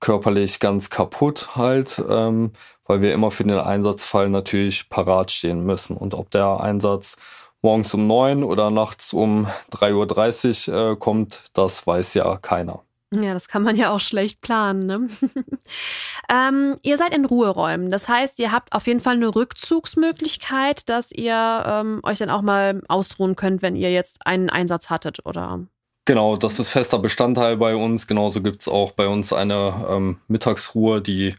körperlich 0.01 0.61
ganz 0.61 0.91
kaputt 0.91 1.57
halt, 1.57 2.03
ähm, 2.09 2.53
weil 2.85 3.01
wir 3.03 3.13
immer 3.13 3.31
für 3.31 3.45
den 3.45 3.59
Einsatzfall 3.59 4.29
natürlich 4.31 4.89
parat 4.89 5.31
stehen 5.31 5.65
müssen. 5.65 5.97
Und 5.97 6.15
ob 6.15 6.31
der 6.31 6.61
Einsatz 6.61 7.17
morgens 7.63 7.93
um 7.95 8.07
neun 8.07 8.45
oder 8.45 8.71
nachts 8.71 9.13
um 9.13 9.47
3.30 9.73 10.71
Uhr 10.71 10.93
äh, 10.93 10.97
kommt, 10.97 11.43
das 11.53 11.87
weiß 11.87 12.15
ja 12.15 12.37
keiner. 12.37 12.83
Ja, 13.11 13.33
das 13.33 13.49
kann 13.49 13.63
man 13.63 13.75
ja 13.75 13.91
auch 13.91 14.01
schlecht 14.01 14.43
planen. 14.43 14.87
Ne? 14.87 15.09
ähm, 16.31 16.77
ihr 16.83 16.99
seid 16.99 17.15
in 17.15 17.25
Ruheräumen. 17.25 17.91
Das 17.91 18.07
heißt, 18.07 18.39
ihr 18.39 18.53
habt 18.53 18.75
auf 18.75 18.87
jeden 18.87 19.01
Fall 19.01 19.15
eine 19.15 19.35
Rückzugsmöglichkeit, 19.35 20.89
dass 20.91 21.11
ihr 21.11 21.63
ähm, 21.67 22.01
euch 22.03 22.19
dann 22.19 22.29
auch 22.29 22.43
mal 22.43 22.83
ausruhen 22.89 23.35
könnt, 23.35 23.63
wenn 23.63 23.77
ihr 23.77 23.91
jetzt 23.91 24.27
einen 24.27 24.51
Einsatz 24.51 24.91
hattet, 24.91 25.25
oder? 25.25 25.61
Genau, 26.09 26.39
das 26.39 26.59
ist 26.59 26.71
fester 26.71 26.99
Bestandteil 26.99 27.59
bei 27.59 27.77
uns. 27.77 28.07
Genauso 28.07 28.41
gibt's 28.41 28.67
auch 28.67 28.93
bei 28.93 29.07
uns 29.07 29.35
eine 29.35 29.75
ähm, 29.91 30.17
Mittagsruhe, 30.27 31.03
die 31.03 31.35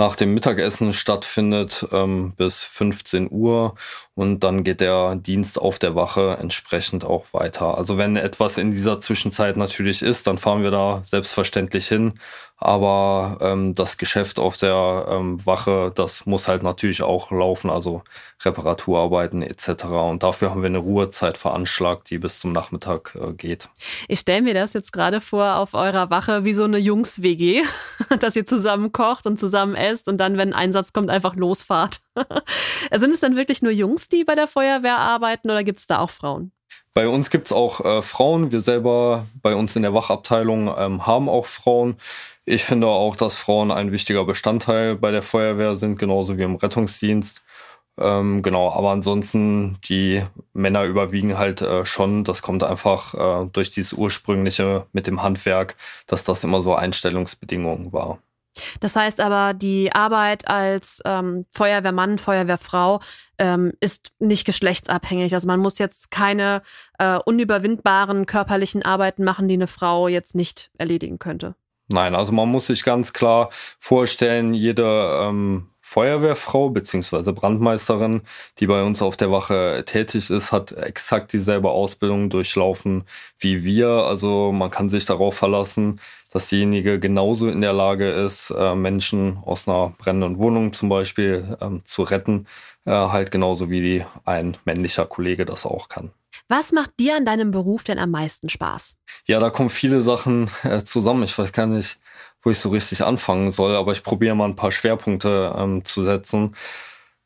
nach 0.00 0.16
dem 0.16 0.32
Mittagessen 0.32 0.94
stattfindet 0.94 1.86
ähm, 1.92 2.32
bis 2.34 2.62
15 2.62 3.30
Uhr 3.30 3.74
und 4.14 4.40
dann 4.40 4.64
geht 4.64 4.80
der 4.80 5.14
Dienst 5.16 5.60
auf 5.60 5.78
der 5.78 5.94
Wache 5.94 6.38
entsprechend 6.40 7.04
auch 7.04 7.26
weiter. 7.32 7.76
Also 7.76 7.98
wenn 7.98 8.16
etwas 8.16 8.56
in 8.56 8.72
dieser 8.72 9.02
Zwischenzeit 9.02 9.58
natürlich 9.58 10.00
ist, 10.00 10.26
dann 10.26 10.38
fahren 10.38 10.62
wir 10.62 10.70
da 10.70 11.02
selbstverständlich 11.04 11.86
hin. 11.86 12.14
Aber 12.62 13.38
ähm, 13.40 13.74
das 13.74 13.96
Geschäft 13.96 14.38
auf 14.38 14.58
der 14.58 15.06
ähm, 15.10 15.44
Wache, 15.46 15.90
das 15.94 16.26
muss 16.26 16.46
halt 16.46 16.62
natürlich 16.62 17.02
auch 17.02 17.30
laufen, 17.30 17.70
also 17.70 18.02
Reparaturarbeiten 18.44 19.40
etc. 19.40 19.84
Und 19.84 20.22
dafür 20.22 20.50
haben 20.50 20.60
wir 20.60 20.66
eine 20.66 20.76
Ruhezeit 20.76 21.38
veranschlagt, 21.38 22.10
die 22.10 22.18
bis 22.18 22.38
zum 22.38 22.52
Nachmittag 22.52 23.16
äh, 23.18 23.32
geht. 23.32 23.70
Ich 24.08 24.20
stelle 24.20 24.42
mir 24.42 24.52
das 24.52 24.74
jetzt 24.74 24.92
gerade 24.92 25.22
vor 25.22 25.56
auf 25.56 25.72
eurer 25.72 26.10
Wache 26.10 26.44
wie 26.44 26.52
so 26.52 26.64
eine 26.64 26.76
Jungs-WG, 26.76 27.62
dass 28.20 28.36
ihr 28.36 28.44
zusammen 28.44 28.92
kocht 28.92 29.24
und 29.24 29.38
zusammen 29.38 29.74
esst 29.74 29.89
und 30.08 30.18
dann, 30.18 30.36
wenn 30.36 30.52
ein 30.52 30.58
Einsatz 30.58 30.92
kommt, 30.92 31.10
einfach 31.10 31.36
losfahrt. 31.36 32.00
Sind 32.92 33.14
es 33.14 33.20
dann 33.20 33.36
wirklich 33.36 33.62
nur 33.62 33.72
Jungs, 33.72 34.08
die 34.08 34.24
bei 34.24 34.34
der 34.34 34.46
Feuerwehr 34.46 34.98
arbeiten 34.98 35.50
oder 35.50 35.64
gibt 35.64 35.80
es 35.80 35.86
da 35.86 35.98
auch 35.98 36.10
Frauen? 36.10 36.52
Bei 36.94 37.08
uns 37.08 37.30
gibt's 37.30 37.52
auch 37.52 37.84
äh, 37.84 38.02
Frauen. 38.02 38.52
Wir 38.52 38.60
selber 38.60 39.26
bei 39.42 39.54
uns 39.54 39.76
in 39.76 39.82
der 39.82 39.94
Wachabteilung 39.94 40.72
ähm, 40.76 41.06
haben 41.06 41.28
auch 41.28 41.46
Frauen. 41.46 41.96
Ich 42.44 42.64
finde 42.64 42.88
auch, 42.88 43.16
dass 43.16 43.36
Frauen 43.36 43.70
ein 43.70 43.92
wichtiger 43.92 44.24
Bestandteil 44.24 44.96
bei 44.96 45.10
der 45.10 45.22
Feuerwehr 45.22 45.76
sind, 45.76 45.98
genauso 45.98 46.36
wie 46.36 46.42
im 46.42 46.56
Rettungsdienst. 46.56 47.42
Ähm, 47.98 48.42
genau, 48.42 48.70
aber 48.72 48.90
ansonsten 48.90 49.78
die 49.88 50.24
Männer 50.52 50.84
überwiegen 50.84 51.38
halt 51.38 51.60
äh, 51.62 51.84
schon. 51.84 52.24
Das 52.24 52.42
kommt 52.42 52.64
einfach 52.64 53.14
äh, 53.14 53.46
durch 53.52 53.70
dieses 53.70 53.92
ursprüngliche 53.92 54.86
mit 54.92 55.06
dem 55.06 55.22
Handwerk, 55.22 55.76
dass 56.06 56.24
das 56.24 56.42
immer 56.44 56.62
so 56.62 56.74
Einstellungsbedingungen 56.74 57.92
war. 57.92 58.18
Das 58.80 58.96
heißt 58.96 59.20
aber, 59.20 59.54
die 59.54 59.92
Arbeit 59.92 60.48
als 60.48 61.00
ähm, 61.04 61.46
Feuerwehrmann, 61.52 62.18
Feuerwehrfrau 62.18 63.00
ähm, 63.38 63.72
ist 63.80 64.12
nicht 64.18 64.44
geschlechtsabhängig. 64.44 65.34
Also 65.34 65.46
man 65.46 65.60
muss 65.60 65.78
jetzt 65.78 66.10
keine 66.10 66.62
äh, 66.98 67.18
unüberwindbaren 67.24 68.26
körperlichen 68.26 68.84
Arbeiten 68.84 69.24
machen, 69.24 69.48
die 69.48 69.54
eine 69.54 69.66
Frau 69.66 70.08
jetzt 70.08 70.34
nicht 70.34 70.70
erledigen 70.78 71.18
könnte. 71.18 71.54
Nein, 71.88 72.14
also 72.14 72.32
man 72.32 72.48
muss 72.48 72.68
sich 72.68 72.84
ganz 72.84 73.12
klar 73.12 73.50
vorstellen, 73.78 74.54
jede 74.54 75.20
ähm, 75.22 75.70
Feuerwehrfrau 75.90 76.70
beziehungsweise 76.70 77.32
Brandmeisterin, 77.32 78.20
die 78.60 78.68
bei 78.68 78.84
uns 78.84 79.02
auf 79.02 79.16
der 79.16 79.32
Wache 79.32 79.82
tätig 79.84 80.30
ist, 80.30 80.52
hat 80.52 80.70
exakt 80.70 81.32
dieselbe 81.32 81.70
Ausbildung 81.70 82.30
durchlaufen 82.30 83.02
wie 83.40 83.64
wir. 83.64 83.88
Also 83.88 84.52
man 84.52 84.70
kann 84.70 84.88
sich 84.88 85.04
darauf 85.04 85.36
verlassen, 85.36 86.00
dass 86.30 86.48
diejenige 86.48 87.00
genauso 87.00 87.48
in 87.48 87.60
der 87.60 87.72
Lage 87.72 88.08
ist, 88.08 88.50
äh, 88.50 88.76
Menschen 88.76 89.38
aus 89.44 89.66
einer 89.66 89.92
brennenden 89.98 90.38
Wohnung 90.38 90.72
zum 90.72 90.88
Beispiel 90.88 91.56
ähm, 91.60 91.82
zu 91.84 92.04
retten, 92.04 92.46
äh, 92.84 92.92
halt 92.92 93.32
genauso 93.32 93.68
wie 93.68 94.04
ein 94.24 94.56
männlicher 94.64 95.06
Kollege 95.06 95.44
das 95.44 95.66
auch 95.66 95.88
kann. 95.88 96.12
Was 96.46 96.70
macht 96.70 97.00
dir 97.00 97.16
an 97.16 97.24
deinem 97.24 97.50
Beruf 97.50 97.82
denn 97.82 97.98
am 97.98 98.12
meisten 98.12 98.48
Spaß? 98.48 98.94
Ja, 99.26 99.40
da 99.40 99.50
kommen 99.50 99.70
viele 99.70 100.02
Sachen 100.02 100.50
äh, 100.62 100.84
zusammen. 100.84 101.24
Ich 101.24 101.36
weiß 101.36 101.52
gar 101.52 101.66
nicht, 101.66 101.98
wo 102.42 102.50
ich 102.50 102.58
so 102.58 102.70
richtig 102.70 103.02
anfangen 103.04 103.50
soll, 103.50 103.76
aber 103.76 103.92
ich 103.92 104.02
probiere 104.02 104.34
mal 104.34 104.46
ein 104.46 104.56
paar 104.56 104.72
Schwerpunkte 104.72 105.54
ähm, 105.58 105.84
zu 105.84 106.02
setzen. 106.02 106.54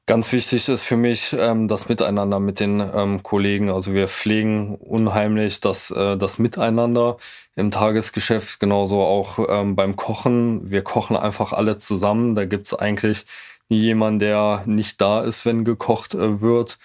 Ganz 0.06 0.32
wichtig 0.32 0.68
ist 0.68 0.82
für 0.82 0.98
mich 0.98 1.34
ähm, 1.38 1.66
das 1.66 1.88
Miteinander 1.88 2.38
mit 2.38 2.60
den 2.60 2.78
ähm, 2.94 3.22
Kollegen. 3.22 3.70
Also 3.70 3.94
wir 3.94 4.06
pflegen 4.06 4.74
unheimlich 4.74 5.60
das, 5.62 5.90
äh, 5.90 6.18
das 6.18 6.38
Miteinander 6.38 7.16
im 7.56 7.70
Tagesgeschäft, 7.70 8.60
genauso 8.60 9.00
auch 9.00 9.38
ähm, 9.48 9.76
beim 9.76 9.96
Kochen. 9.96 10.70
Wir 10.70 10.82
kochen 10.82 11.16
einfach 11.16 11.54
alle 11.54 11.78
zusammen. 11.78 12.34
Da 12.34 12.44
gibt's 12.44 12.74
eigentlich 12.74 13.24
nie 13.70 13.78
jemanden, 13.80 14.18
der 14.18 14.62
nicht 14.66 15.00
da 15.00 15.22
ist, 15.22 15.46
wenn 15.46 15.64
gekocht 15.64 16.14
äh, 16.14 16.42
wird. 16.42 16.78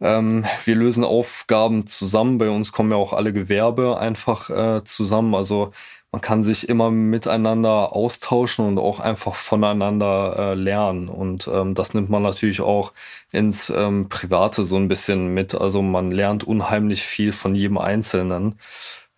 Ähm, 0.00 0.44
wir 0.64 0.74
lösen 0.76 1.04
Aufgaben 1.04 1.86
zusammen. 1.86 2.38
Bei 2.38 2.50
uns 2.50 2.72
kommen 2.72 2.90
ja 2.90 2.96
auch 2.96 3.12
alle 3.12 3.32
Gewerbe 3.32 3.98
einfach 3.98 4.50
äh, 4.50 4.84
zusammen. 4.84 5.34
Also 5.34 5.72
man 6.12 6.22
kann 6.22 6.42
sich 6.42 6.68
immer 6.68 6.90
miteinander 6.90 7.94
austauschen 7.94 8.66
und 8.66 8.78
auch 8.78 9.00
einfach 9.00 9.34
voneinander 9.34 10.36
äh, 10.38 10.54
lernen. 10.54 11.08
Und 11.08 11.48
ähm, 11.52 11.74
das 11.74 11.92
nimmt 11.94 12.08
man 12.10 12.22
natürlich 12.22 12.60
auch 12.60 12.92
ins 13.30 13.70
ähm, 13.70 14.08
Private 14.08 14.64
so 14.66 14.76
ein 14.76 14.88
bisschen 14.88 15.34
mit. 15.34 15.54
Also 15.54 15.82
man 15.82 16.10
lernt 16.10 16.44
unheimlich 16.44 17.02
viel 17.02 17.32
von 17.32 17.54
jedem 17.54 17.78
Einzelnen. 17.78 18.58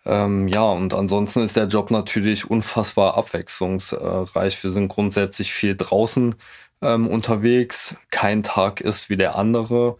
Ähm, 0.05 0.47
ja, 0.47 0.63
und 0.63 0.93
ansonsten 0.93 1.41
ist 1.43 1.55
der 1.55 1.67
Job 1.67 1.91
natürlich 1.91 2.49
unfassbar 2.49 3.17
abwechslungsreich. 3.17 4.63
Wir 4.63 4.71
sind 4.71 4.87
grundsätzlich 4.89 5.53
viel 5.53 5.75
draußen 5.77 6.35
ähm, 6.81 7.07
unterwegs. 7.07 7.95
Kein 8.09 8.43
Tag 8.43 8.81
ist 8.81 9.09
wie 9.09 9.17
der 9.17 9.35
andere. 9.35 9.97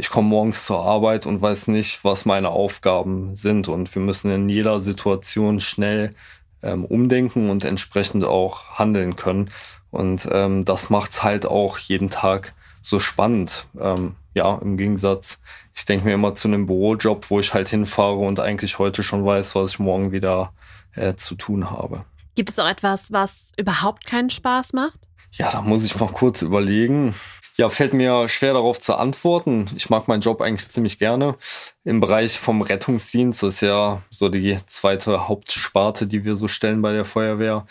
Ich 0.00 0.08
komme 0.08 0.28
morgens 0.30 0.64
zur 0.64 0.80
Arbeit 0.80 1.26
und 1.26 1.42
weiß 1.42 1.66
nicht, 1.66 2.04
was 2.04 2.24
meine 2.24 2.48
Aufgaben 2.48 3.36
sind. 3.36 3.68
Und 3.68 3.94
wir 3.94 4.00
müssen 4.00 4.30
in 4.30 4.48
jeder 4.48 4.80
Situation 4.80 5.60
schnell 5.60 6.14
ähm, 6.62 6.86
umdenken 6.86 7.50
und 7.50 7.66
entsprechend 7.66 8.24
auch 8.24 8.78
handeln 8.78 9.16
können. 9.16 9.50
Und 9.90 10.26
ähm, 10.32 10.64
das 10.64 10.88
macht's 10.88 11.22
halt 11.22 11.44
auch 11.44 11.76
jeden 11.76 12.08
Tag 12.08 12.54
so 12.80 12.98
spannend. 12.98 13.66
Ähm, 13.78 14.14
ja, 14.32 14.56
im 14.62 14.78
Gegensatz, 14.78 15.38
ich 15.74 15.84
denke 15.84 16.06
mir 16.06 16.14
immer 16.14 16.34
zu 16.34 16.48
einem 16.48 16.64
Bürojob, 16.64 17.28
wo 17.28 17.38
ich 17.38 17.52
halt 17.52 17.68
hinfahre 17.68 18.20
und 18.20 18.40
eigentlich 18.40 18.78
heute 18.78 19.02
schon 19.02 19.22
weiß, 19.22 19.54
was 19.54 19.72
ich 19.72 19.78
morgen 19.80 20.12
wieder 20.12 20.54
äh, 20.94 21.14
zu 21.14 21.34
tun 21.34 21.70
habe. 21.70 22.06
Gibt 22.36 22.48
es 22.48 22.58
auch 22.58 22.68
etwas, 22.68 23.12
was 23.12 23.52
überhaupt 23.58 24.06
keinen 24.06 24.30
Spaß 24.30 24.72
macht? 24.72 24.98
Ja, 25.32 25.50
da 25.50 25.60
muss 25.60 25.84
ich 25.84 26.00
mal 26.00 26.08
kurz 26.08 26.40
überlegen. 26.40 27.14
Ja, 27.56 27.68
fällt 27.68 27.92
mir 27.92 28.28
schwer 28.28 28.54
darauf 28.54 28.80
zu 28.80 28.94
antworten. 28.94 29.66
Ich 29.76 29.90
mag 29.90 30.08
meinen 30.08 30.22
Job 30.22 30.40
eigentlich 30.40 30.70
ziemlich 30.70 30.98
gerne. 30.98 31.36
Im 31.84 32.00
Bereich 32.00 32.38
vom 32.38 32.62
Rettungsdienst, 32.62 33.42
das 33.42 33.54
ist 33.56 33.60
ja 33.62 34.02
so 34.10 34.28
die 34.28 34.58
zweite 34.66 35.28
Hauptsparte, 35.28 36.06
die 36.06 36.24
wir 36.24 36.36
so 36.36 36.48
stellen 36.48 36.80
bei 36.80 36.92
der 36.92 37.04
Feuerwehr, 37.04 37.66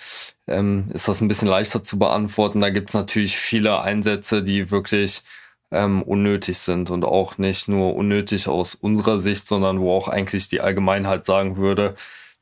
ähm, 0.48 0.90
ist 0.94 1.08
das 1.08 1.22
ein 1.22 1.28
bisschen 1.28 1.48
leichter 1.48 1.84
zu 1.84 1.98
beantworten. 1.98 2.62
Da 2.62 2.70
gibt 2.70 2.90
es 2.90 2.94
natürlich 2.94 3.38
viele 3.38 3.82
Einsätze, 3.82 4.44
die 4.44 4.70
wirklich 4.70 5.24
ähm, 5.72 6.04
unnötig 6.04 6.58
sind 6.58 6.90
und 6.90 7.06
auch 7.06 7.38
nicht 7.38 7.68
nur 7.68 7.96
unnötig 7.96 8.48
aus 8.48 8.76
unserer 8.76 9.20
Sicht, 9.22 9.48
sondern 9.48 9.80
wo 9.80 9.94
auch 9.94 10.08
eigentlich 10.08 10.50
die 10.50 10.62
Allgemeinheit 10.62 11.26
sagen 11.26 11.58
würde, 11.58 11.96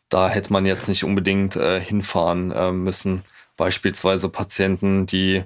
da 0.10 0.30
hätte 0.30 0.54
man 0.54 0.66
jetzt 0.66 0.88
nicht 0.88 1.04
unbedingt 1.04 1.56
äh, 1.56 1.80
hinfahren 1.80 2.52
äh, 2.52 2.72
müssen. 2.72 3.24
Beispielsweise 3.58 4.30
Patienten, 4.30 5.06
die 5.06 5.44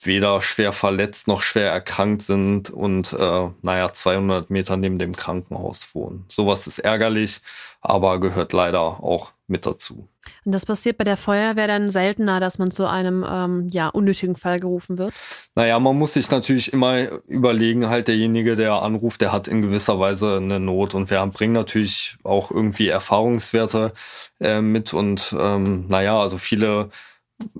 weder 0.00 0.40
schwer 0.42 0.72
verletzt 0.72 1.26
noch 1.26 1.42
schwer 1.42 1.70
erkrankt 1.70 2.22
sind 2.22 2.70
und 2.70 3.12
äh, 3.12 3.48
naja 3.62 3.92
200 3.92 4.50
Meter 4.50 4.76
neben 4.76 4.98
dem 4.98 5.14
Krankenhaus 5.14 5.94
wohnen. 5.94 6.24
Sowas 6.28 6.66
ist 6.66 6.78
ärgerlich, 6.78 7.40
aber 7.80 8.20
gehört 8.20 8.52
leider 8.52 8.80
auch 8.80 9.32
mit 9.48 9.66
dazu. 9.66 10.08
Und 10.44 10.52
das 10.52 10.66
passiert 10.66 10.98
bei 10.98 11.04
der 11.04 11.16
Feuerwehr 11.16 11.66
dann 11.66 11.90
seltener, 11.90 12.38
dass 12.38 12.58
man 12.58 12.70
zu 12.70 12.86
einem 12.86 13.24
ähm, 13.28 13.68
ja, 13.70 13.88
unnötigen 13.88 14.36
Fall 14.36 14.60
gerufen 14.60 14.98
wird? 14.98 15.14
Naja, 15.54 15.78
man 15.78 15.96
muss 15.96 16.14
sich 16.14 16.30
natürlich 16.30 16.72
immer 16.72 17.08
überlegen, 17.26 17.88
halt 17.88 18.08
derjenige, 18.08 18.54
der 18.54 18.82
anruft, 18.82 19.20
der 19.20 19.32
hat 19.32 19.48
in 19.48 19.62
gewisser 19.62 19.98
Weise 19.98 20.36
eine 20.36 20.60
Not 20.60 20.94
und 20.94 21.10
wir 21.10 21.24
bringen 21.26 21.54
natürlich 21.54 22.18
auch 22.24 22.50
irgendwie 22.50 22.88
Erfahrungswerte 22.88 23.92
äh, 24.40 24.60
mit 24.60 24.92
und 24.92 25.34
ähm, 25.38 25.86
naja, 25.88 26.20
also 26.20 26.36
viele 26.38 26.90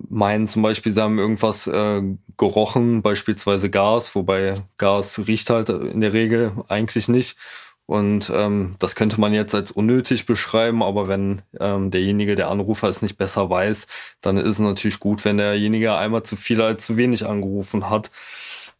meinen 0.08 0.48
zum 0.48 0.62
Beispiel, 0.62 0.92
sie 0.92 1.02
haben 1.02 1.18
irgendwas 1.18 1.66
äh, 1.66 2.02
gerochen, 2.36 3.02
beispielsweise 3.02 3.70
Gas, 3.70 4.14
wobei 4.14 4.54
Gas 4.76 5.26
riecht 5.26 5.50
halt 5.50 5.68
in 5.68 6.00
der 6.00 6.12
Regel 6.12 6.52
eigentlich 6.68 7.08
nicht. 7.08 7.36
Und 7.86 8.30
ähm, 8.34 8.76
das 8.78 8.96
könnte 8.96 9.18
man 9.18 9.32
jetzt 9.32 9.54
als 9.54 9.70
unnötig 9.70 10.26
beschreiben, 10.26 10.82
aber 10.82 11.08
wenn 11.08 11.40
ähm, 11.58 11.90
derjenige, 11.90 12.34
der 12.34 12.50
Anrufer 12.50 12.86
es 12.88 13.00
nicht 13.00 13.16
besser 13.16 13.48
weiß, 13.48 13.86
dann 14.20 14.36
ist 14.36 14.46
es 14.46 14.58
natürlich 14.58 15.00
gut, 15.00 15.24
wenn 15.24 15.38
derjenige 15.38 15.96
einmal 15.96 16.22
zu 16.22 16.36
viel 16.36 16.60
als 16.60 16.84
zu 16.84 16.98
wenig 16.98 17.24
angerufen 17.26 17.88
hat. 17.88 18.10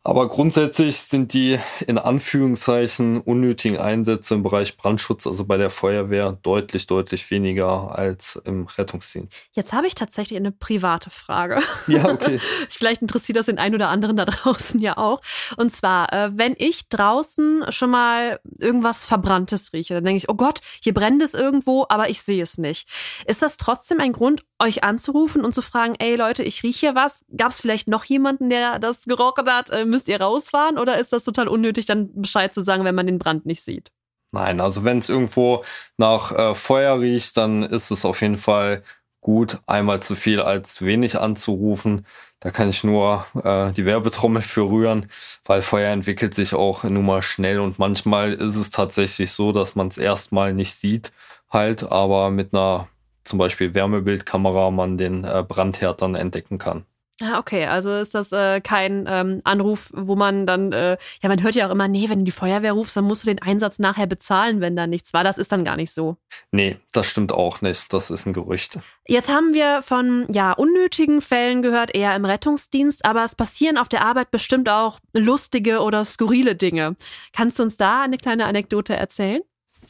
Aber 0.09 0.27
grundsätzlich 0.31 0.97
sind 0.97 1.35
die 1.35 1.59
in 1.87 1.99
Anführungszeichen 1.99 3.21
unnötigen 3.21 3.77
Einsätze 3.77 4.37
im 4.37 4.43
Bereich 4.43 4.79
Brandschutz, 4.79 5.27
also 5.27 5.45
bei 5.45 5.59
der 5.59 5.69
Feuerwehr, 5.69 6.33
deutlich, 6.33 6.87
deutlich 6.87 7.31
weniger 7.31 7.99
als 7.99 8.41
im 8.47 8.69
Rettungsdienst. 8.69 9.45
Jetzt 9.53 9.75
habe 9.75 9.87
ich 9.87 9.95
tatsächlich 9.95 10.39
eine 10.39 10.51
private 10.51 11.11
Frage. 11.11 11.61
Ja, 11.89 12.09
okay. 12.09 12.41
Vielleicht 12.71 13.03
interessiert 13.03 13.37
das 13.37 13.47
den 13.47 13.59
einen 13.59 13.75
oder 13.75 13.91
anderen 13.91 14.17
da 14.17 14.25
draußen 14.25 14.81
ja 14.81 14.97
auch. 14.97 15.21
Und 15.59 15.75
zwar, 15.75 16.11
äh, 16.11 16.31
wenn 16.33 16.55
ich 16.57 16.89
draußen 16.89 17.67
schon 17.69 17.91
mal 17.91 18.41
irgendwas 18.59 19.05
Verbranntes 19.05 19.75
rieche, 19.75 19.93
dann 19.93 20.05
denke 20.05 20.17
ich, 20.17 20.31
oh 20.31 20.37
Gott, 20.37 20.61
hier 20.83 20.95
brennt 20.95 21.23
es 21.23 21.35
irgendwo, 21.35 21.85
aber 21.91 22.09
ich 22.09 22.23
sehe 22.23 22.43
es 22.43 22.57
nicht. 22.57 22.89
Ist 23.27 23.43
das 23.43 23.59
trotzdem 23.59 24.01
ein 24.01 24.15
Grund, 24.15 24.41
euch 24.59 24.85
anzurufen 24.85 25.45
und 25.45 25.55
zu 25.55 25.63
fragen, 25.63 25.95
ey 25.99 26.17
Leute, 26.17 26.43
ich 26.43 26.63
rieche 26.63 26.81
hier 26.81 26.95
was? 26.95 27.25
Gab 27.37 27.53
es 27.53 27.61
vielleicht 27.61 27.89
noch 27.89 28.05
jemanden, 28.05 28.51
der 28.51 28.79
das 28.79 29.05
gerochen 29.05 29.49
hat? 29.49 29.71
Äh, 29.71 29.85
müsst 29.85 30.09
ihr 30.09 30.21
rausfahren 30.21 30.79
oder 30.79 30.99
ist 30.99 31.13
das 31.13 31.25
total 31.25 31.49
unnötig, 31.49 31.87
dann 31.87 32.11
Bescheid 32.15 32.53
zu 32.53 32.61
sagen, 32.61 32.85
wenn 32.85 32.95
man 32.95 33.07
den 33.07 33.19
Brand 33.19 33.47
nicht 33.47 33.63
sieht? 33.63 33.91
Nein, 34.33 34.61
also 34.61 34.85
wenn 34.85 34.99
es 34.99 35.09
irgendwo 35.09 35.65
nach 35.97 36.33
äh, 36.33 36.55
Feuer 36.55 37.01
riecht, 37.01 37.37
dann 37.37 37.63
ist 37.63 37.91
es 37.91 38.05
auf 38.05 38.21
jeden 38.21 38.37
Fall 38.37 38.83
gut, 39.21 39.59
einmal 39.67 40.03
zu 40.03 40.17
viel 40.17 40.41
als 40.41 40.75
zu 40.75 40.87
wenig 40.87 41.19
anzurufen. 41.19 42.07
Da 42.41 42.51
kann 42.51 42.69
ich 42.69 42.85
nur 42.85 43.27
äh, 43.43 43.73
die 43.73 43.85
Werbetrommel 43.85 44.43
für 44.43 44.69
rühren, 44.69 45.11
weil 45.45 45.63
Feuer 45.63 45.91
entwickelt 45.91 46.35
sich 46.35 46.55
auch 46.55 46.85
nun 46.85 47.07
mal 47.07 47.23
schnell 47.23 47.59
und 47.59 47.79
manchmal 47.79 48.33
ist 48.35 48.57
es 48.57 48.71
tatsächlich 48.71 49.33
so, 49.33 49.53
dass 49.53 49.75
man 49.75 49.89
es 49.89 49.99
erstmal 49.99 50.53
nicht 50.53 50.75
sieht, 50.75 51.13
halt, 51.51 51.91
aber 51.91 52.31
mit 52.31 52.55
einer 52.55 52.89
zum 53.29 53.39
Beispiel 53.39 53.75
Wärmebildkamera 53.75 54.71
man 54.71 54.97
den 54.97 55.25
äh, 55.25 55.45
Brandherd 55.47 56.03
dann 56.03 56.15
entdecken 56.15 56.59
kann. 56.59 56.85
Ah, 57.21 57.41
okay. 57.41 57.67
Also 57.67 57.97
ist 57.97 58.15
das 58.15 58.31
äh, 58.31 58.61
kein 58.61 59.07
ähm, 59.09 59.41
Anruf, 59.43 59.91
wo 59.93 60.15
man 60.15 60.47
dann, 60.47 60.71
äh, 60.71 60.97
ja, 61.21 61.29
man 61.29 61.43
hört 61.43 61.57
ja 61.57 61.67
auch 61.67 61.73
immer, 61.73 61.89
nee, 61.89 62.09
wenn 62.09 62.21
du 62.21 62.25
die 62.27 62.31
Feuerwehr 62.31 62.75
rufst, 62.75 62.97
dann 62.97 63.07
musst 63.07 63.25
du 63.25 63.27
den 63.27 63.43
Einsatz 63.43 63.81
nachher 63.81 64.07
bezahlen, 64.07 64.61
wenn 64.61 64.77
da 64.77 64.87
nichts 64.87 65.13
war. 65.13 65.25
Das 65.25 65.37
ist 65.37 65.51
dann 65.51 65.65
gar 65.65 65.77
nicht 65.77 65.93
so. 65.93 66.17
Nee, 66.53 66.77
das 66.93 67.11
stimmt 67.11 67.33
auch 67.33 67.61
nicht. 67.61 67.93
Das 67.93 68.11
ist 68.11 68.27
ein 68.27 68.33
Gerücht. 68.33 68.79
Jetzt 69.09 69.31
haben 69.31 69.53
wir 69.53 69.83
von, 69.83 70.27
ja, 70.33 70.53
unnötigen 70.53 71.21
Fällen 71.21 71.61
gehört, 71.63 71.93
eher 71.93 72.15
im 72.15 72.25
Rettungsdienst, 72.25 73.05
aber 73.05 73.25
es 73.25 73.35
passieren 73.35 73.79
auf 73.79 73.89
der 73.89 74.03
Arbeit 74.03 74.31
bestimmt 74.31 74.69
auch 74.69 75.01
lustige 75.13 75.81
oder 75.81 76.05
skurrile 76.05 76.55
Dinge. 76.55 76.95
Kannst 77.33 77.59
du 77.59 77.65
uns 77.65 77.77
da 77.77 78.03
eine 78.03 78.19
kleine 78.19 78.45
Anekdote 78.45 78.95
erzählen? 78.95 79.43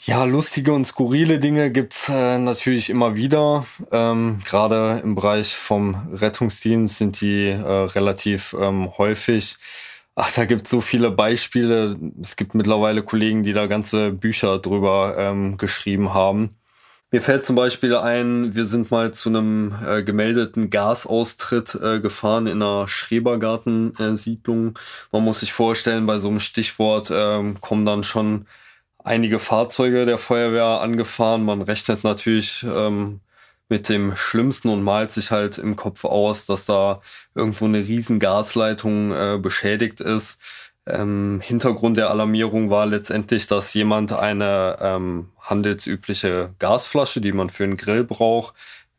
Ja, 0.05 0.25
lustige 0.25 0.73
und 0.73 0.87
skurrile 0.87 1.41
Dinge 1.41 1.71
gibt's 1.71 2.09
äh, 2.09 2.39
natürlich 2.39 2.89
immer 2.89 3.17
wieder. 3.17 3.67
Ähm, 3.91 4.39
Gerade 4.45 5.01
im 5.03 5.15
Bereich 5.17 5.57
vom 5.57 6.15
Rettungsdienst 6.15 6.99
sind 6.99 7.21
die 7.21 7.49
äh, 7.49 7.63
relativ 7.63 8.55
ähm, 8.59 8.97
häufig. 8.97 9.57
Ach, 10.15 10.33
da 10.33 10.45
gibt's 10.45 10.71
so 10.71 10.81
viele 10.81 11.11
Beispiele. 11.11 11.97
Es 12.23 12.37
gibt 12.37 12.55
mittlerweile 12.55 13.03
Kollegen, 13.03 13.43
die 13.43 13.53
da 13.53 13.67
ganze 13.67 14.13
Bücher 14.13 14.59
drüber 14.59 15.17
ähm, 15.19 15.59
geschrieben 15.59 16.15
haben. 16.15 16.51
Mir 17.11 17.23
fällt 17.23 17.45
zum 17.45 17.57
Beispiel 17.57 17.97
ein, 17.97 18.55
wir 18.55 18.67
sind 18.67 18.91
mal 18.91 19.13
zu 19.13 19.31
einem 19.31 19.75
äh, 19.85 20.03
gemeldeten 20.03 20.71
Gasaustritt 20.71 21.75
äh, 21.75 22.01
gefahren 22.01 22.47
in 22.47 22.63
einer 22.63 22.87
Schrebergartensiedlung. 22.87 24.79
Man 25.11 25.25
muss 25.25 25.41
sich 25.41 25.53
vorstellen, 25.53 26.07
bei 26.07 26.19
so 26.19 26.29
einem 26.29 26.41
Stichwort 26.41 27.11
äh, 27.11 27.55
kommen 27.61 27.85
dann 27.85 28.05
schon 28.05 28.47
einige 29.09 29.39
Fahrzeuge 29.39 30.07
der 30.07 30.19
Feuerwehr 30.19 30.81
angefahren. 30.83 31.45
Man 31.45 31.63
rechnet 31.63 32.05
natürlich 32.05 32.65
ähm, 32.65 33.21
mit 33.69 33.89
dem 33.89 34.15
Schlimmsten 34.17 34.69
und 34.69 34.83
malt 34.83 35.13
sich 35.13 35.31
halt 35.31 35.59
im 35.59 35.77
Kopf 35.77 36.05
aus, 36.05 36.47
dass 36.47 36.67
da 36.67 37.01
irgendwo 37.35 37.65
eine 37.65 37.79
riesen 37.79 38.19
Gasleitung 38.19 39.13
äh, 39.13 39.39
beschädigt 39.41 40.01
ist. 40.01 40.41
Ähm, 40.87 41.41
Hintergrund 41.43 41.97
der 41.97 42.11
Alarmierung 42.11 42.71
war 42.71 42.87
letztendlich, 42.87 43.47
dass 43.47 43.75
jemand 43.75 44.13
eine 44.13 44.77
ähm, 44.81 45.31
handelsübliche 45.41 46.55
Gasflasche, 46.59 47.21
die 47.21 47.33
man 47.33 47.51
für 47.51 47.65
einen 47.65 47.77
Grill 47.77 48.05
braucht, 48.05 48.55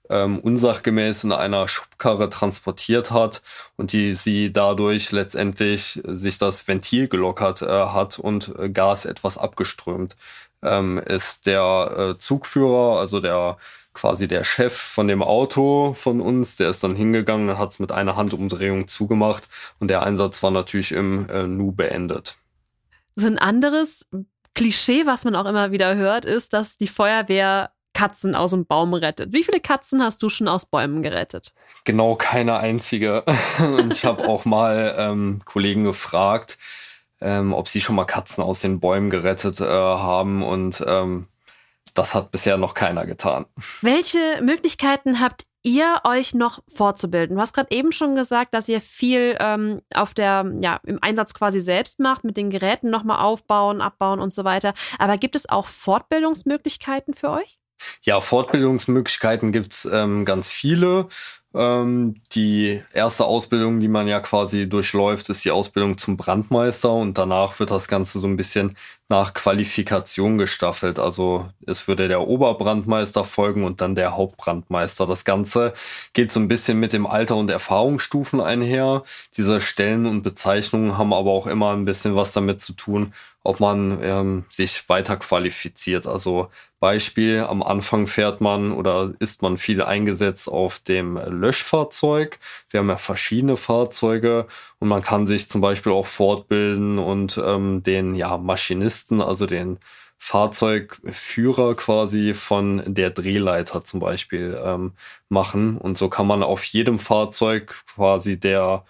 ähm, 0.10 0.39
unsachgemäß 0.39 1.24
in 1.24 1.32
einer 1.32 1.67
Schubkarre 1.67 2.30
transportiert 2.30 3.12
hat 3.12 3.41
und 3.78 3.93
die 3.93 4.13
sie 4.15 4.52
dadurch 4.52 5.12
letztendlich 5.12 6.02
sich 6.04 6.38
das 6.38 6.67
Ventil 6.67 7.08
gelockert 7.08 7.62
äh, 7.62 7.67
hat 7.67 8.19
und 8.19 8.54
äh, 8.58 8.69
Gas 8.69 9.06
etwas 9.06 9.38
abgeströmt. 9.38 10.15
Ähm, 10.62 10.98
ist 10.98 11.45
der 11.45 12.15
äh, 12.15 12.17
Zugführer, 12.17 13.00
also 13.00 13.19
der 13.19 13.58
quasi 13.93 14.28
der 14.28 14.43
Chef 14.43 14.74
von 14.74 15.08
dem 15.08 15.22
Auto 15.22 15.93
von 15.93 16.22
uns, 16.22 16.56
der 16.56 16.69
ist 16.69 16.84
dann 16.84 16.95
hingegangen, 16.95 17.58
hat 17.58 17.72
es 17.72 17.80
mit 17.80 17.91
einer 17.91 18.15
Handumdrehung 18.15 18.88
zugemacht 18.88 19.50
und 19.80 19.89
der 19.89 20.04
Einsatz 20.04 20.41
war 20.43 20.52
natürlich 20.52 20.91
im 20.91 21.28
äh, 21.30 21.48
Nu 21.48 21.72
beendet. 21.72 22.38
So 23.15 23.28
ein 23.28 23.39
anderes 23.39 24.06
Klischee, 24.56 25.06
was 25.06 25.26
man 25.26 25.36
auch 25.36 25.45
immer 25.45 25.72
wieder 25.72 25.95
hört, 25.95 26.26
ist, 26.26 26.54
dass 26.54 26.78
die 26.78 26.88
Feuerwehr 26.88 27.72
Katzen 27.99 28.33
aus 28.33 28.51
dem 28.51 28.65
Baum 28.65 28.93
rettet. 28.93 29.33
Wie 29.33 29.43
viele 29.43 29.59
Katzen 29.59 30.01
hast 30.01 30.23
du 30.23 30.29
schon 30.29 30.47
aus 30.47 30.65
Bäumen 30.65 31.03
gerettet? 31.03 31.53
Genau 31.83 32.15
keine 32.15 32.57
einzige. 32.57 33.25
Und 33.59 33.91
ich 33.91 34.05
habe 34.05 34.25
auch 34.25 34.45
mal 34.45 34.95
ähm, 34.97 35.41
Kollegen 35.43 35.83
gefragt, 35.83 36.57
ähm, 37.19 37.53
ob 37.53 37.67
sie 37.67 37.81
schon 37.81 37.97
mal 37.97 38.05
Katzen 38.05 38.41
aus 38.41 38.62
den 38.62 38.79
Bäumen 38.79 39.09
gerettet 39.09 39.59
äh, 39.59 39.65
haben. 39.65 40.43
Und 40.43 40.81
ähm, 40.88 41.27
das 41.93 42.15
hat 42.15 42.31
bisher 42.31 42.55
noch 42.55 42.73
keiner 42.73 43.05
getan. 43.05 43.47
Welche 43.81 44.41
Möglichkeiten 44.41 45.19
habt 45.19 45.45
ihr 45.62 45.99
euch 46.05 46.33
noch 46.33 46.63
fortzubilden? 46.69 47.35
Du 47.35 47.41
hast 47.41 47.53
gerade 47.53 47.75
eben 47.75 47.91
schon 47.91 48.15
gesagt, 48.15 48.53
dass 48.53 48.69
ihr 48.69 48.79
viel 48.79 49.35
ähm, 49.41 49.81
auf 49.93 50.13
der, 50.13 50.49
ja, 50.62 50.79
im 50.85 51.03
Einsatz 51.03 51.33
quasi 51.33 51.59
selbst 51.59 51.99
macht, 51.99 52.23
mit 52.23 52.38
den 52.38 52.49
Geräten 52.49 52.89
nochmal 52.89 53.19
aufbauen, 53.19 53.81
abbauen 53.81 54.21
und 54.21 54.31
so 54.33 54.45
weiter. 54.45 54.73
Aber 54.99 55.17
gibt 55.17 55.35
es 55.35 55.49
auch 55.49 55.65
Fortbildungsmöglichkeiten 55.65 57.13
für 57.13 57.31
euch? 57.31 57.59
Ja, 58.02 58.22
Fortbildungsmöglichkeiten 58.22 59.52
gibt's 59.52 59.88
ähm, 59.92 60.26
ganz 60.26 60.52
viele. 60.52 61.08
Ähm, 61.56 62.22
die 62.34 62.80
erste 62.94 63.26
Ausbildung, 63.26 63.80
die 63.80 63.88
man 63.88 64.08
ja 64.08 64.20
quasi 64.20 64.70
durchläuft, 64.70 65.30
ist 65.30 65.44
die 65.44 65.50
Ausbildung 65.52 65.98
zum 65.98 66.15
Brandmeister 66.15 66.94
und 66.94 67.18
danach 67.18 67.60
wird 67.60 67.72
das 67.72 67.88
Ganze 67.88 68.20
so 68.20 68.28
ein 68.28 68.38
bisschen 68.38 68.78
nach 69.10 69.34
Qualifikation 69.34 70.38
gestaffelt. 70.38 71.00
Also 71.00 71.50
es 71.65 71.88
würde 71.88 72.08
der 72.08 72.28
Oberbrandmeister 72.28 73.26
folgen 73.26 73.63
und 73.63 73.82
dann 73.82 73.96
der 73.96 74.15
Hauptbrandmeister. 74.15 75.08
Das 75.08 75.26
Ganze 75.26 75.74
geht 76.13 76.32
so 76.32 76.39
ein 76.39 76.48
bisschen 76.48 76.80
mit 76.80 76.94
dem 76.94 77.08
Alter 77.08 77.36
und 77.36 77.50
Erfahrungsstufen 77.50 78.39
einher. 78.42 79.04
Diese 79.36 79.60
Stellen 79.60 80.06
und 80.06 80.22
Bezeichnungen 80.22 81.00
haben 81.00 81.13
aber 81.13 81.32
auch 81.32 81.48
immer 81.48 81.74
ein 81.74 81.86
bisschen 81.86 82.15
was 82.15 82.32
damit 82.32 82.62
zu 82.62 82.74
tun, 82.74 83.13
ob 83.49 83.59
man 83.59 83.97
ähm, 84.03 84.45
sich 84.47 84.88
weiter 84.89 85.17
qualifiziert. 85.17 86.05
Also 86.05 86.49
Beispiel, 86.79 87.39
am 87.49 87.63
Anfang 87.63 88.05
fährt 88.05 88.41
man 88.41 88.71
oder 88.71 89.12
ist 89.17 89.41
man 89.41 89.57
viel 89.57 89.81
eingesetzt 89.81 90.47
auf 90.47 90.77
dem 90.77 91.17
Löschfahrzeug. 91.17 92.38
Wir 92.69 92.79
haben 92.79 92.89
ja 92.89 92.97
verschiedene 92.97 93.57
Fahrzeuge 93.57 94.45
und 94.77 94.88
man 94.88 95.01
kann 95.01 95.25
sich 95.25 95.49
zum 95.49 95.62
Beispiel 95.62 95.91
auch 95.91 96.05
fortbilden 96.05 96.99
und 96.99 97.41
ähm, 97.43 97.81
den 97.81 98.13
ja, 98.13 98.38
Maschinisten, 98.38 99.19
also 99.19 99.47
den 99.47 99.79
Fahrzeugführer 100.19 101.73
quasi 101.73 102.35
von 102.35 102.83
der 102.85 103.09
Drehleiter 103.09 103.83
zum 103.83 103.99
Beispiel 103.99 104.62
ähm, 104.63 104.93
machen. 105.27 105.75
Und 105.79 105.97
so 105.97 106.07
kann 106.07 106.27
man 106.27 106.43
auf 106.43 106.63
jedem 106.65 106.99
Fahrzeug 106.99 107.73
quasi 107.95 108.39
der 108.39 108.83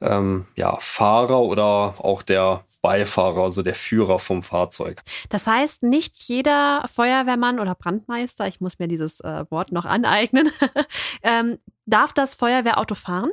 ähm, 0.00 0.46
ja, 0.56 0.76
Fahrer 0.80 1.40
oder 1.40 1.94
auch 1.98 2.22
der 2.22 2.64
Beifahrer, 2.80 3.42
also 3.42 3.62
der 3.62 3.74
Führer 3.74 4.18
vom 4.18 4.42
Fahrzeug. 4.42 5.02
Das 5.28 5.46
heißt, 5.46 5.82
nicht 5.82 6.14
jeder 6.16 6.84
Feuerwehrmann 6.94 7.58
oder 7.58 7.74
Brandmeister, 7.74 8.46
ich 8.46 8.60
muss 8.60 8.78
mir 8.78 8.88
dieses 8.88 9.20
äh, 9.20 9.44
Wort 9.50 9.72
noch 9.72 9.84
aneignen, 9.84 10.50
ähm, 11.22 11.58
darf 11.86 12.12
das 12.12 12.34
Feuerwehrauto 12.34 12.94
fahren? 12.94 13.30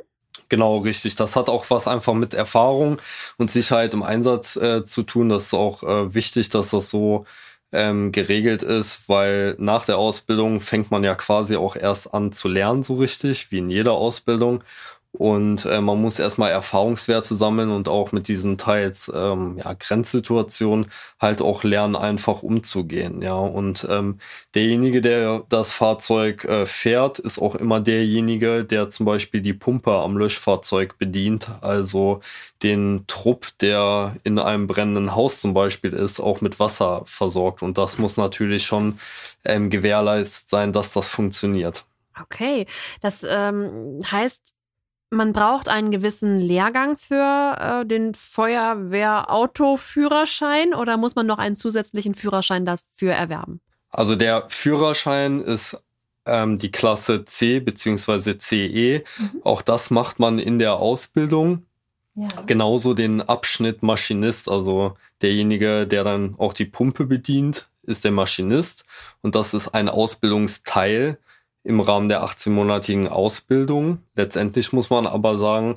Genau, 0.48 0.78
richtig. 0.78 1.16
Das 1.16 1.36
hat 1.36 1.48
auch 1.48 1.70
was 1.70 1.88
einfach 1.88 2.14
mit 2.14 2.34
Erfahrung 2.34 2.98
und 3.36 3.50
Sicherheit 3.50 3.94
im 3.94 4.02
Einsatz 4.02 4.56
äh, 4.56 4.84
zu 4.84 5.02
tun. 5.02 5.28
Das 5.28 5.46
ist 5.46 5.54
auch 5.54 5.82
äh, 5.82 6.14
wichtig, 6.14 6.50
dass 6.50 6.70
das 6.70 6.90
so 6.90 7.24
ähm, 7.72 8.12
geregelt 8.12 8.62
ist, 8.62 9.08
weil 9.08 9.56
nach 9.58 9.84
der 9.84 9.98
Ausbildung 9.98 10.60
fängt 10.60 10.90
man 10.90 11.02
ja 11.02 11.14
quasi 11.14 11.56
auch 11.56 11.74
erst 11.74 12.14
an 12.14 12.32
zu 12.32 12.48
lernen, 12.48 12.84
so 12.84 12.94
richtig, 12.94 13.50
wie 13.50 13.58
in 13.58 13.70
jeder 13.70 13.92
Ausbildung. 13.92 14.62
Und 15.12 15.64
äh, 15.64 15.80
man 15.80 16.00
muss 16.00 16.18
erstmal 16.18 16.50
Erfahrungswerte 16.50 17.34
sammeln 17.34 17.70
und 17.70 17.88
auch 17.88 18.12
mit 18.12 18.28
diesen 18.28 18.58
teils 18.58 19.10
ähm, 19.14 19.58
ja, 19.58 19.72
Grenzsituationen 19.72 20.90
halt 21.18 21.40
auch 21.40 21.64
lernen, 21.64 21.96
einfach 21.96 22.42
umzugehen. 22.42 23.22
Ja, 23.22 23.34
und 23.34 23.86
ähm, 23.90 24.18
derjenige, 24.54 25.00
der 25.00 25.44
das 25.48 25.72
Fahrzeug 25.72 26.44
äh, 26.44 26.66
fährt, 26.66 27.18
ist 27.18 27.40
auch 27.40 27.54
immer 27.54 27.80
derjenige, 27.80 28.64
der 28.64 28.90
zum 28.90 29.06
Beispiel 29.06 29.40
die 29.40 29.54
Pumpe 29.54 29.92
am 29.92 30.18
Löschfahrzeug 30.18 30.98
bedient, 30.98 31.48
also 31.62 32.20
den 32.62 33.04
Trupp, 33.06 33.48
der 33.60 34.16
in 34.22 34.38
einem 34.38 34.66
brennenden 34.66 35.14
Haus 35.14 35.40
zum 35.40 35.54
Beispiel 35.54 35.92
ist, 35.92 36.20
auch 36.20 36.42
mit 36.42 36.60
Wasser 36.60 37.04
versorgt. 37.06 37.62
Und 37.62 37.78
das 37.78 37.98
muss 37.98 38.18
natürlich 38.18 38.66
schon 38.66 38.98
ähm, 39.44 39.70
gewährleistet 39.70 40.50
sein, 40.50 40.72
dass 40.72 40.92
das 40.92 41.08
funktioniert. 41.08 41.84
Okay, 42.20 42.66
das 43.02 43.24
ähm, 43.28 44.00
heißt, 44.10 44.55
man 45.10 45.32
braucht 45.32 45.68
einen 45.68 45.90
gewissen 45.90 46.38
Lehrgang 46.38 46.96
für 46.98 47.56
äh, 47.58 47.84
den 47.86 48.14
Feuerwehrautoführerschein 48.14 50.74
oder 50.74 50.96
muss 50.96 51.14
man 51.14 51.26
noch 51.26 51.38
einen 51.38 51.56
zusätzlichen 51.56 52.14
Führerschein 52.14 52.64
dafür 52.66 53.12
erwerben? 53.12 53.60
Also 53.90 54.16
der 54.16 54.46
Führerschein 54.48 55.40
ist 55.40 55.82
ähm, 56.26 56.58
die 56.58 56.72
Klasse 56.72 57.24
C 57.24 57.60
bzw. 57.60 58.38
CE. 58.38 59.04
Mhm. 59.18 59.42
Auch 59.44 59.62
das 59.62 59.90
macht 59.90 60.18
man 60.18 60.38
in 60.38 60.58
der 60.58 60.74
Ausbildung. 60.74 61.64
Ja. 62.14 62.28
Genauso 62.46 62.94
den 62.94 63.22
Abschnitt 63.22 63.82
Maschinist, 63.82 64.48
also 64.48 64.96
derjenige, 65.22 65.86
der 65.86 66.02
dann 66.02 66.34
auch 66.38 66.52
die 66.52 66.64
Pumpe 66.64 67.04
bedient, 67.04 67.68
ist 67.82 68.04
der 68.04 68.10
Maschinist. 68.10 68.84
Und 69.22 69.34
das 69.34 69.54
ist 69.54 69.68
ein 69.68 69.88
Ausbildungsteil 69.88 71.18
im 71.66 71.80
Rahmen 71.80 72.08
der 72.08 72.22
18-monatigen 72.22 73.08
Ausbildung. 73.08 73.98
Letztendlich 74.14 74.72
muss 74.72 74.90
man 74.90 75.06
aber 75.06 75.36
sagen, 75.36 75.76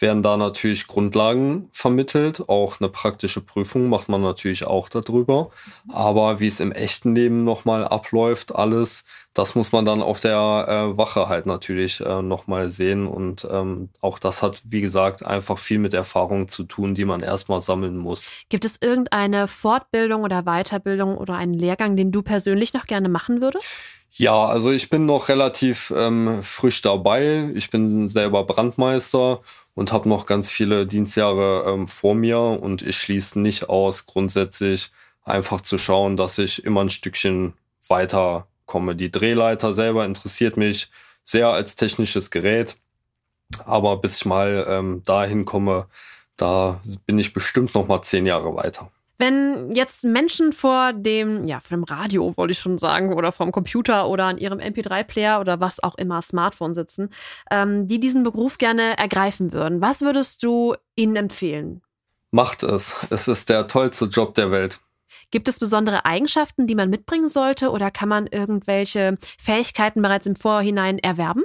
werden 0.00 0.22
da 0.22 0.36
natürlich 0.36 0.86
Grundlagen 0.86 1.68
vermittelt. 1.72 2.48
Auch 2.48 2.80
eine 2.80 2.88
praktische 2.88 3.40
Prüfung 3.40 3.88
macht 3.88 4.08
man 4.08 4.22
natürlich 4.22 4.66
auch 4.66 4.88
darüber. 4.88 5.50
Aber 5.88 6.40
wie 6.40 6.46
es 6.46 6.60
im 6.60 6.72
echten 6.72 7.14
Leben 7.14 7.44
nochmal 7.44 7.86
abläuft, 7.86 8.54
alles, 8.54 9.04
das 9.34 9.54
muss 9.54 9.72
man 9.72 9.84
dann 9.84 10.02
auf 10.02 10.20
der 10.20 10.66
äh, 10.68 10.96
Wache 10.96 11.28
halt 11.28 11.46
natürlich 11.46 12.00
äh, 12.00 12.22
nochmal 12.22 12.70
sehen. 12.70 13.06
Und 13.06 13.46
ähm, 13.50 13.90
auch 14.00 14.18
das 14.18 14.42
hat, 14.42 14.62
wie 14.64 14.80
gesagt, 14.80 15.24
einfach 15.24 15.58
viel 15.58 15.78
mit 15.78 15.92
Erfahrung 15.92 16.48
zu 16.48 16.64
tun, 16.64 16.94
die 16.94 17.04
man 17.04 17.20
erstmal 17.20 17.60
sammeln 17.60 17.96
muss. 17.96 18.32
Gibt 18.48 18.64
es 18.64 18.78
irgendeine 18.80 19.48
Fortbildung 19.48 20.22
oder 20.22 20.44
Weiterbildung 20.44 21.16
oder 21.16 21.36
einen 21.36 21.54
Lehrgang, 21.54 21.96
den 21.96 22.12
du 22.12 22.22
persönlich 22.22 22.74
noch 22.74 22.86
gerne 22.86 23.08
machen 23.08 23.40
würdest? 23.40 23.74
Ja, 24.12 24.44
also 24.44 24.72
ich 24.72 24.90
bin 24.90 25.06
noch 25.06 25.28
relativ 25.28 25.92
ähm, 25.96 26.42
frisch 26.42 26.82
dabei. 26.82 27.50
Ich 27.54 27.70
bin 27.70 28.08
selber 28.08 28.44
Brandmeister 28.44 29.40
und 29.74 29.92
habe 29.92 30.08
noch 30.08 30.26
ganz 30.26 30.50
viele 30.50 30.86
Dienstjahre 30.86 31.64
ähm, 31.68 31.86
vor 31.88 32.14
mir 32.14 32.38
und 32.38 32.82
ich 32.82 32.96
schließe 32.96 33.38
nicht 33.40 33.68
aus, 33.68 34.06
grundsätzlich 34.06 34.90
einfach 35.22 35.60
zu 35.60 35.78
schauen, 35.78 36.16
dass 36.16 36.38
ich 36.38 36.64
immer 36.64 36.80
ein 36.82 36.90
Stückchen 36.90 37.54
weiter 37.88 38.46
komme. 38.66 38.96
Die 38.96 39.12
Drehleiter 39.12 39.72
selber 39.72 40.04
interessiert 40.04 40.56
mich 40.56 40.90
sehr 41.24 41.48
als 41.48 41.76
technisches 41.76 42.30
Gerät, 42.30 42.76
aber 43.64 43.96
bis 43.98 44.18
ich 44.18 44.24
mal 44.26 44.66
ähm, 44.68 45.02
dahin 45.04 45.44
komme, 45.44 45.86
da 46.36 46.80
bin 47.06 47.18
ich 47.18 47.32
bestimmt 47.32 47.74
noch 47.74 47.86
mal 47.86 48.02
zehn 48.02 48.26
Jahre 48.26 48.54
weiter. 48.56 48.90
Wenn 49.20 49.74
jetzt 49.74 50.02
Menschen 50.02 50.54
vor 50.54 50.94
dem, 50.94 51.44
ja, 51.44 51.60
vor 51.60 51.76
dem 51.76 51.84
Radio, 51.84 52.34
wollte 52.38 52.52
ich 52.52 52.58
schon 52.58 52.78
sagen, 52.78 53.12
oder 53.12 53.32
vom 53.32 53.52
Computer 53.52 54.08
oder 54.08 54.24
an 54.24 54.38
ihrem 54.38 54.60
MP3-Player 54.60 55.40
oder 55.40 55.60
was 55.60 55.82
auch 55.82 55.98
immer 55.98 56.22
Smartphone 56.22 56.72
sitzen, 56.72 57.10
ähm, 57.50 57.86
die 57.86 58.00
diesen 58.00 58.22
Beruf 58.22 58.56
gerne 58.56 58.96
ergreifen 58.96 59.52
würden, 59.52 59.82
was 59.82 60.00
würdest 60.00 60.42
du 60.42 60.74
ihnen 60.96 61.16
empfehlen? 61.16 61.82
Macht 62.30 62.62
es. 62.62 62.96
Es 63.10 63.28
ist 63.28 63.50
der 63.50 63.68
tollste 63.68 64.06
Job 64.06 64.34
der 64.36 64.50
Welt. 64.52 64.80
Gibt 65.30 65.48
es 65.48 65.58
besondere 65.58 66.06
Eigenschaften, 66.06 66.66
die 66.66 66.74
man 66.74 66.88
mitbringen 66.88 67.28
sollte 67.28 67.72
oder 67.72 67.90
kann 67.90 68.08
man 68.08 68.26
irgendwelche 68.26 69.18
Fähigkeiten 69.38 70.00
bereits 70.00 70.26
im 70.28 70.34
Vorhinein 70.36 70.98
erwerben? 70.98 71.44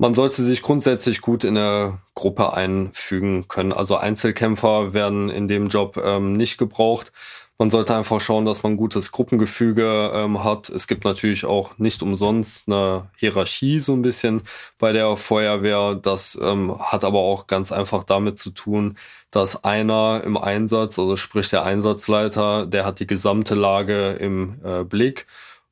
Man 0.00 0.14
sollte 0.14 0.42
sich 0.42 0.62
grundsätzlich 0.62 1.20
gut 1.20 1.44
in 1.44 1.58
eine 1.58 1.98
Gruppe 2.14 2.54
einfügen 2.54 3.48
können. 3.48 3.74
Also 3.74 3.96
Einzelkämpfer 3.96 4.94
werden 4.94 5.28
in 5.28 5.46
dem 5.46 5.68
Job 5.68 6.02
ähm, 6.02 6.32
nicht 6.32 6.56
gebraucht. 6.56 7.12
Man 7.58 7.70
sollte 7.70 7.94
einfach 7.94 8.18
schauen, 8.18 8.46
dass 8.46 8.62
man 8.62 8.72
ein 8.72 8.76
gutes 8.78 9.12
Gruppengefüge 9.12 10.10
ähm, 10.14 10.42
hat. 10.42 10.70
Es 10.70 10.86
gibt 10.86 11.04
natürlich 11.04 11.44
auch 11.44 11.76
nicht 11.76 12.02
umsonst 12.02 12.66
eine 12.66 13.10
Hierarchie 13.18 13.78
so 13.78 13.92
ein 13.92 14.00
bisschen 14.00 14.40
bei 14.78 14.92
der 14.92 15.18
Feuerwehr. 15.18 15.96
Das 15.96 16.38
ähm, 16.40 16.80
hat 16.80 17.04
aber 17.04 17.18
auch 17.18 17.46
ganz 17.46 17.70
einfach 17.70 18.02
damit 18.02 18.38
zu 18.38 18.52
tun, 18.52 18.96
dass 19.30 19.64
einer 19.64 20.22
im 20.24 20.38
Einsatz, 20.38 20.98
also 20.98 21.18
sprich 21.18 21.50
der 21.50 21.64
Einsatzleiter, 21.64 22.64
der 22.64 22.86
hat 22.86 23.00
die 23.00 23.06
gesamte 23.06 23.54
Lage 23.54 24.12
im 24.12 24.62
äh, 24.64 24.82
Blick 24.82 25.26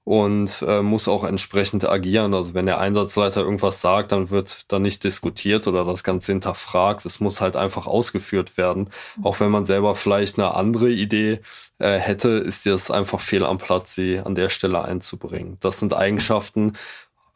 und 0.08 0.64
äh, 0.66 0.80
muss 0.80 1.06
auch 1.06 1.22
entsprechend 1.22 1.86
agieren. 1.86 2.32
Also 2.32 2.54
wenn 2.54 2.64
der 2.64 2.80
Einsatzleiter 2.80 3.42
irgendwas 3.42 3.82
sagt, 3.82 4.10
dann 4.10 4.30
wird 4.30 4.72
da 4.72 4.78
nicht 4.78 5.04
diskutiert 5.04 5.66
oder 5.66 5.84
das 5.84 6.02
Ganze 6.02 6.32
hinterfragt. 6.32 7.04
Es 7.04 7.20
muss 7.20 7.42
halt 7.42 7.56
einfach 7.56 7.86
ausgeführt 7.86 8.56
werden. 8.56 8.88
Auch 9.22 9.38
wenn 9.40 9.50
man 9.50 9.66
selber 9.66 9.94
vielleicht 9.94 10.38
eine 10.38 10.54
andere 10.54 10.90
Idee 10.90 11.40
äh, 11.78 11.98
hätte, 11.98 12.30
ist 12.30 12.64
das 12.64 12.90
einfach 12.90 13.20
fehl 13.20 13.44
am 13.44 13.58
Platz, 13.58 13.96
sie 13.96 14.18
an 14.18 14.34
der 14.34 14.48
Stelle 14.48 14.82
einzubringen. 14.82 15.58
Das 15.60 15.78
sind 15.78 15.92
Eigenschaften, 15.92 16.72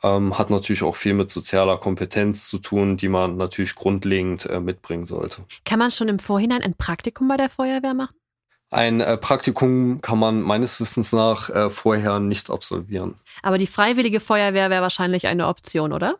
ähm, 0.02 0.38
hat 0.38 0.48
natürlich 0.48 0.82
auch 0.82 0.96
viel 0.96 1.12
mit 1.12 1.30
sozialer 1.30 1.76
Kompetenz 1.76 2.48
zu 2.48 2.56
tun, 2.56 2.96
die 2.96 3.08
man 3.10 3.36
natürlich 3.36 3.74
grundlegend 3.74 4.46
äh, 4.46 4.60
mitbringen 4.60 5.04
sollte. 5.04 5.44
Kann 5.66 5.78
man 5.78 5.90
schon 5.90 6.08
im 6.08 6.18
Vorhinein 6.18 6.62
ein 6.62 6.74
Praktikum 6.74 7.28
bei 7.28 7.36
der 7.36 7.50
Feuerwehr 7.50 7.92
machen? 7.92 8.16
Ein 8.72 9.02
äh, 9.02 9.18
Praktikum 9.18 10.00
kann 10.00 10.18
man 10.18 10.40
meines 10.40 10.80
Wissens 10.80 11.12
nach 11.12 11.50
äh, 11.50 11.68
vorher 11.68 12.20
nicht 12.20 12.50
absolvieren. 12.50 13.16
Aber 13.42 13.58
die 13.58 13.66
freiwillige 13.66 14.18
Feuerwehr 14.18 14.70
wäre 14.70 14.80
wahrscheinlich 14.80 15.26
eine 15.26 15.46
Option, 15.48 15.92
oder? 15.92 16.16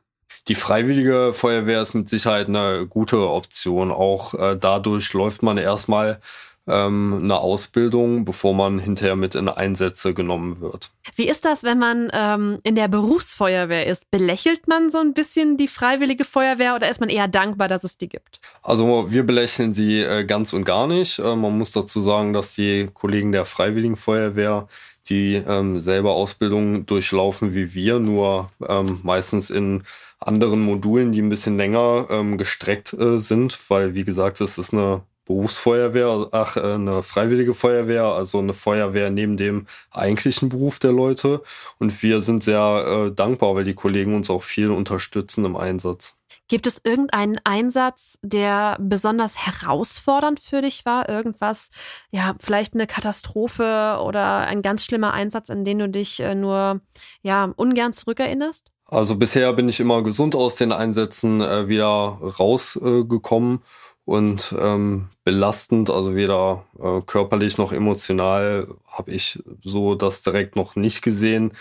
Die 0.48 0.54
freiwillige 0.54 1.32
Feuerwehr 1.32 1.80
ist 1.80 1.94
mit 1.94 2.10
Sicherheit 2.10 2.48
eine 2.48 2.86
gute 2.86 3.30
Option. 3.30 3.90
Auch 3.90 4.34
äh, 4.34 4.56
dadurch 4.60 5.12
läuft 5.14 5.42
man 5.42 5.56
erstmal 5.56 6.20
ähm, 6.68 7.20
eine 7.22 7.38
Ausbildung, 7.38 8.24
bevor 8.24 8.54
man 8.54 8.78
hinterher 8.78 9.16
mit 9.16 9.34
in 9.34 9.48
Einsätze 9.48 10.14
genommen 10.14 10.60
wird. 10.60 10.90
Wie 11.16 11.28
ist 11.28 11.44
das, 11.44 11.64
wenn 11.64 11.78
man 11.78 12.10
ähm, 12.12 12.58
in 12.62 12.76
der 12.76 12.88
Berufsfeuerwehr 12.88 13.86
ist? 13.86 14.10
Belächelt 14.10 14.68
man 14.68 14.90
so 14.90 14.98
ein 14.98 15.12
bisschen 15.12 15.56
die 15.56 15.68
freiwillige 15.68 16.24
Feuerwehr 16.24 16.74
oder 16.74 16.88
ist 16.88 17.00
man 17.00 17.08
eher 17.08 17.28
dankbar, 17.28 17.68
dass 17.68 17.84
es 17.84 17.98
die 17.98 18.08
gibt? 18.08 18.40
Also 18.62 19.10
wir 19.10 19.24
belächeln 19.24 19.74
sie 19.74 20.00
äh, 20.00 20.24
ganz 20.24 20.52
und 20.52 20.64
gar 20.64 20.86
nicht. 20.86 21.18
Äh, 21.18 21.36
man 21.36 21.58
muss 21.58 21.72
dazu 21.72 22.00
sagen, 22.00 22.32
dass 22.32 22.54
die 22.54 22.88
Kollegen 22.92 23.32
der 23.32 23.44
Freiwilligen 23.44 23.96
Feuerwehr 23.96 24.68
die 25.08 25.34
ähm, 25.34 25.80
selber 25.80 26.12
Ausbildung 26.12 26.86
durchlaufen 26.86 27.54
wie 27.54 27.74
wir, 27.74 27.98
nur 27.98 28.50
ähm, 28.68 29.00
meistens 29.02 29.50
in 29.50 29.82
anderen 30.20 30.60
Modulen, 30.60 31.10
die 31.10 31.20
ein 31.20 31.28
bisschen 31.28 31.56
länger 31.56 32.06
ähm, 32.08 32.38
gestreckt 32.38 32.92
äh, 32.92 33.18
sind, 33.18 33.58
weil 33.68 33.94
wie 33.94 34.04
gesagt, 34.04 34.40
es 34.40 34.58
ist 34.58 34.72
eine 34.72 35.02
Berufsfeuerwehr, 35.24 36.28
ach, 36.32 36.56
äh, 36.56 36.74
eine 36.74 37.02
freiwillige 37.02 37.54
Feuerwehr, 37.54 38.04
also 38.04 38.38
eine 38.38 38.54
Feuerwehr 38.54 39.10
neben 39.10 39.36
dem 39.36 39.66
eigentlichen 39.90 40.48
Beruf 40.48 40.78
der 40.78 40.92
Leute. 40.92 41.42
Und 41.78 42.02
wir 42.02 42.22
sind 42.22 42.44
sehr 42.44 43.08
äh, 43.08 43.14
dankbar, 43.14 43.54
weil 43.54 43.64
die 43.64 43.74
Kollegen 43.74 44.14
uns 44.14 44.30
auch 44.30 44.42
viel 44.42 44.70
unterstützen 44.70 45.44
im 45.44 45.56
Einsatz. 45.56 46.16
Gibt 46.48 46.66
es 46.66 46.80
irgendeinen 46.84 47.40
Einsatz, 47.44 48.18
der 48.22 48.76
besonders 48.80 49.38
herausfordernd 49.38 50.40
für 50.40 50.60
dich 50.60 50.84
war? 50.84 51.08
Irgendwas, 51.08 51.70
ja, 52.10 52.34
vielleicht 52.40 52.74
eine 52.74 52.86
Katastrophe 52.86 53.98
oder 54.04 54.38
ein 54.38 54.60
ganz 54.60 54.84
schlimmer 54.84 55.14
Einsatz, 55.14 55.50
an 55.50 55.64
den 55.64 55.78
du 55.78 55.88
dich 55.88 56.20
äh, 56.20 56.34
nur 56.34 56.80
ja, 57.22 57.52
ungern 57.56 57.92
zurückerinnerst? 57.92 58.70
Also 58.84 59.16
bisher 59.16 59.50
bin 59.54 59.70
ich 59.70 59.80
immer 59.80 60.02
gesund 60.02 60.34
aus 60.34 60.54
den 60.56 60.72
Einsätzen 60.72 61.40
äh, 61.40 61.68
wieder 61.68 62.18
rausgekommen. 62.38 63.60
Und 64.04 64.54
ähm, 64.58 65.10
belastend, 65.24 65.88
also 65.88 66.14
weder 66.14 66.64
äh, 66.78 67.00
körperlich 67.02 67.56
noch 67.56 67.72
emotional 67.72 68.66
habe 68.86 69.12
ich 69.12 69.42
so 69.62 69.94
das 69.94 70.22
direkt 70.22 70.56
noch 70.56 70.74
nicht 70.74 71.02
gesehen. 71.02 71.52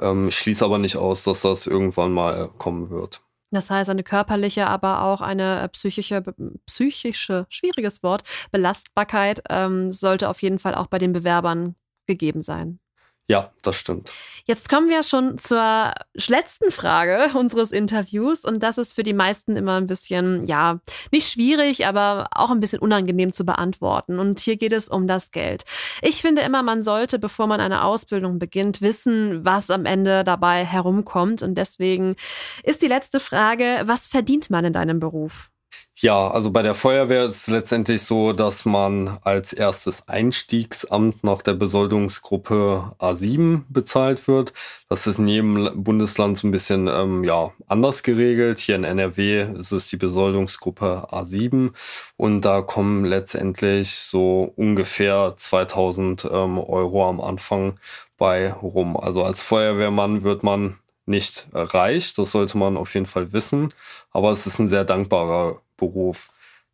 Ähm, 0.00 0.30
schließe 0.30 0.64
aber 0.64 0.78
nicht 0.78 0.96
aus, 0.96 1.22
dass 1.22 1.42
das 1.42 1.66
irgendwann 1.68 2.12
mal 2.12 2.50
kommen 2.58 2.90
wird. 2.90 3.22
Das 3.52 3.70
heißt, 3.70 3.88
eine 3.88 4.02
körperliche, 4.02 4.66
aber 4.66 5.02
auch 5.02 5.20
eine 5.20 5.62
äh, 5.62 5.68
psychische, 5.68 6.24
psychische, 6.66 7.46
schwieriges 7.48 8.02
Wort, 8.02 8.24
Belastbarkeit 8.50 9.44
ähm, 9.48 9.92
sollte 9.92 10.28
auf 10.28 10.42
jeden 10.42 10.58
Fall 10.58 10.74
auch 10.74 10.88
bei 10.88 10.98
den 10.98 11.12
Bewerbern 11.12 11.76
gegeben 12.06 12.42
sein. 12.42 12.80
Ja, 13.26 13.50
das 13.62 13.76
stimmt. 13.76 14.12
Jetzt 14.44 14.68
kommen 14.68 14.90
wir 14.90 15.02
schon 15.02 15.38
zur 15.38 15.94
letzten 16.12 16.70
Frage 16.70 17.30
unseres 17.38 17.72
Interviews 17.72 18.44
und 18.44 18.62
das 18.62 18.76
ist 18.76 18.92
für 18.92 19.02
die 19.02 19.14
meisten 19.14 19.56
immer 19.56 19.76
ein 19.76 19.86
bisschen, 19.86 20.44
ja, 20.44 20.80
nicht 21.10 21.32
schwierig, 21.32 21.86
aber 21.86 22.28
auch 22.32 22.50
ein 22.50 22.60
bisschen 22.60 22.80
unangenehm 22.80 23.32
zu 23.32 23.46
beantworten. 23.46 24.18
Und 24.18 24.40
hier 24.40 24.58
geht 24.58 24.74
es 24.74 24.90
um 24.90 25.06
das 25.06 25.30
Geld. 25.30 25.64
Ich 26.02 26.20
finde 26.20 26.42
immer, 26.42 26.62
man 26.62 26.82
sollte, 26.82 27.18
bevor 27.18 27.46
man 27.46 27.60
eine 27.60 27.84
Ausbildung 27.84 28.38
beginnt, 28.38 28.82
wissen, 28.82 29.42
was 29.42 29.70
am 29.70 29.86
Ende 29.86 30.22
dabei 30.22 30.66
herumkommt. 30.66 31.42
Und 31.42 31.54
deswegen 31.54 32.16
ist 32.62 32.82
die 32.82 32.88
letzte 32.88 33.20
Frage, 33.20 33.82
was 33.86 34.06
verdient 34.06 34.50
man 34.50 34.66
in 34.66 34.74
deinem 34.74 35.00
Beruf? 35.00 35.50
Ja, 35.96 36.28
also 36.28 36.50
bei 36.50 36.62
der 36.62 36.74
Feuerwehr 36.74 37.24
ist 37.24 37.42
es 37.42 37.46
letztendlich 37.46 38.02
so, 38.02 38.32
dass 38.32 38.64
man 38.64 39.18
als 39.22 39.52
erstes 39.52 40.08
Einstiegsamt 40.08 41.22
nach 41.22 41.40
der 41.40 41.54
Besoldungsgruppe 41.54 42.96
A7 42.98 43.62
bezahlt 43.68 44.26
wird. 44.26 44.52
Das 44.88 45.06
ist 45.06 45.20
in 45.20 45.28
jedem 45.28 45.84
Bundesland 45.84 46.36
so 46.36 46.48
ein 46.48 46.50
bisschen 46.50 46.88
ähm, 46.88 47.22
ja, 47.22 47.52
anders 47.68 48.02
geregelt. 48.02 48.58
Hier 48.58 48.74
in 48.74 48.82
NRW 48.82 49.42
ist 49.60 49.70
es 49.70 49.88
die 49.88 49.96
Besoldungsgruppe 49.96 51.08
A7 51.12 51.72
und 52.16 52.40
da 52.40 52.60
kommen 52.62 53.04
letztendlich 53.04 53.94
so 53.94 54.52
ungefähr 54.56 55.34
2000 55.36 56.24
ähm, 56.24 56.58
Euro 56.58 57.08
am 57.08 57.20
Anfang 57.20 57.78
bei 58.18 58.52
rum. 58.52 58.96
Also 58.96 59.22
als 59.22 59.42
Feuerwehrmann 59.44 60.24
wird 60.24 60.42
man 60.42 60.78
nicht 61.06 61.48
reich, 61.52 62.14
das 62.14 62.32
sollte 62.32 62.58
man 62.58 62.76
auf 62.76 62.94
jeden 62.94 63.06
Fall 63.06 63.32
wissen, 63.32 63.72
aber 64.10 64.30
es 64.30 64.46
ist 64.46 64.58
ein 64.58 64.68
sehr 64.68 64.84
dankbarer 64.84 65.60
Beruf. 65.76 66.30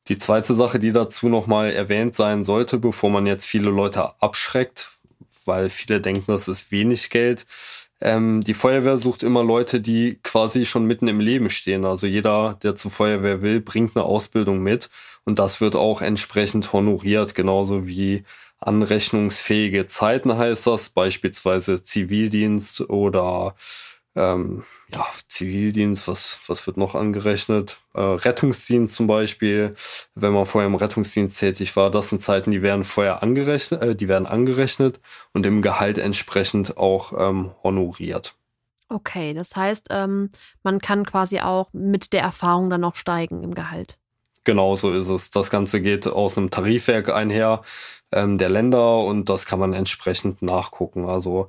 Die 0.09 0.19
zweite 0.19 0.55
Sache, 0.55 0.79
die 0.79 0.93
dazu 0.93 1.29
nochmal 1.29 1.73
erwähnt 1.73 2.15
sein 2.15 2.45
sollte, 2.45 2.79
bevor 2.79 3.11
man 3.11 3.27
jetzt 3.27 3.47
viele 3.47 3.71
Leute 3.71 4.21
abschreckt, 4.21 4.99
weil 5.45 5.69
viele 5.69 6.01
denken, 6.01 6.25
das 6.27 6.49
ist 6.49 6.71
wenig 6.71 7.11
Geld. 7.11 7.47
Ähm, 8.01 8.43
die 8.43 8.55
Feuerwehr 8.55 8.99
sucht 8.99 9.23
immer 9.23 9.45
Leute, 9.45 9.81
die 9.81 10.19
quasi 10.23 10.65
schon 10.65 10.87
mitten 10.87 11.07
im 11.07 11.21
Leben 11.21 11.51
stehen. 11.51 11.85
Also 11.85 12.07
jeder, 12.07 12.59
der 12.63 12.77
zur 12.77 12.91
Feuerwehr 12.91 13.43
will, 13.43 13.61
bringt 13.61 13.97
eine 13.97 14.05
Ausbildung 14.05 14.61
mit 14.61 14.91
und 15.25 15.39
das 15.39 15.61
wird 15.61 15.77
auch 15.77 16.01
entsprechend 16.01 16.73
honoriert, 16.73 17.35
genauso 17.35 17.87
wie 17.87 18.25
anrechnungsfähige 18.59 19.87
Zeiten 19.87 20.37
heißt 20.37 20.67
das, 20.67 20.91
beispielsweise 20.91 21.83
Zivildienst 21.83 22.83
oder 22.91 23.55
ähm, 24.17 24.65
ja, 24.93 25.07
Zivildienst, 25.29 26.09
was, 26.09 26.41
was 26.47 26.67
wird 26.67 26.77
noch 26.77 26.95
angerechnet? 26.95 27.81
Äh, 27.95 28.01
Rettungsdienst 28.01 28.95
zum 28.95 29.07
Beispiel, 29.07 29.75
wenn 30.15 30.33
man 30.33 30.47
vorher 30.47 30.67
im 30.67 30.75
Rettungsdienst 30.75 31.39
tätig 31.39 31.77
war, 31.77 31.91
das 31.91 32.11
sind 32.11 32.23
Zeiten, 32.23 32.51
die 32.51 32.63
werden 32.63 32.85
vorher 32.85 33.23
angerechnet, 33.23 33.83
äh, 33.83 33.95
die 33.95 34.09
werden 34.09 34.27
angerechnet 34.27 35.01
und 35.33 35.47
im 35.47 35.63
Gehalt 35.63 35.99
entsprechend 35.99 36.77
auch 36.77 37.13
ähm, 37.17 37.53
honoriert. 37.63 38.35
Okay, 38.89 39.35
das 39.35 39.55
heißt, 39.55 39.87
ähm, 39.91 40.31
man 40.65 40.81
kann 40.81 41.07
quasi 41.07 41.39
auch 41.41 41.69
mit 41.73 42.13
der 42.13 42.23
Erfahrung 42.23 42.71
dann 42.71 42.81
noch 42.81 42.97
steigen 42.97 43.45
im 43.45 43.55
Gehalt. 43.55 43.99
Genau 44.43 44.75
so 44.75 44.91
ist 44.93 45.09
es. 45.09 45.31
Das 45.31 45.51
Ganze 45.51 45.81
geht 45.81 46.09
aus 46.09 46.37
einem 46.37 46.51
Tarifwerk 46.51 47.11
einher 47.11 47.63
ähm, 48.11 48.39
der 48.39 48.49
Länder 48.49 48.99
und 48.99 49.29
das 49.29 49.47
kann 49.47 49.61
man 49.61 49.75
entsprechend 49.75 50.43
nachgucken. 50.43 51.05
Also 51.09 51.49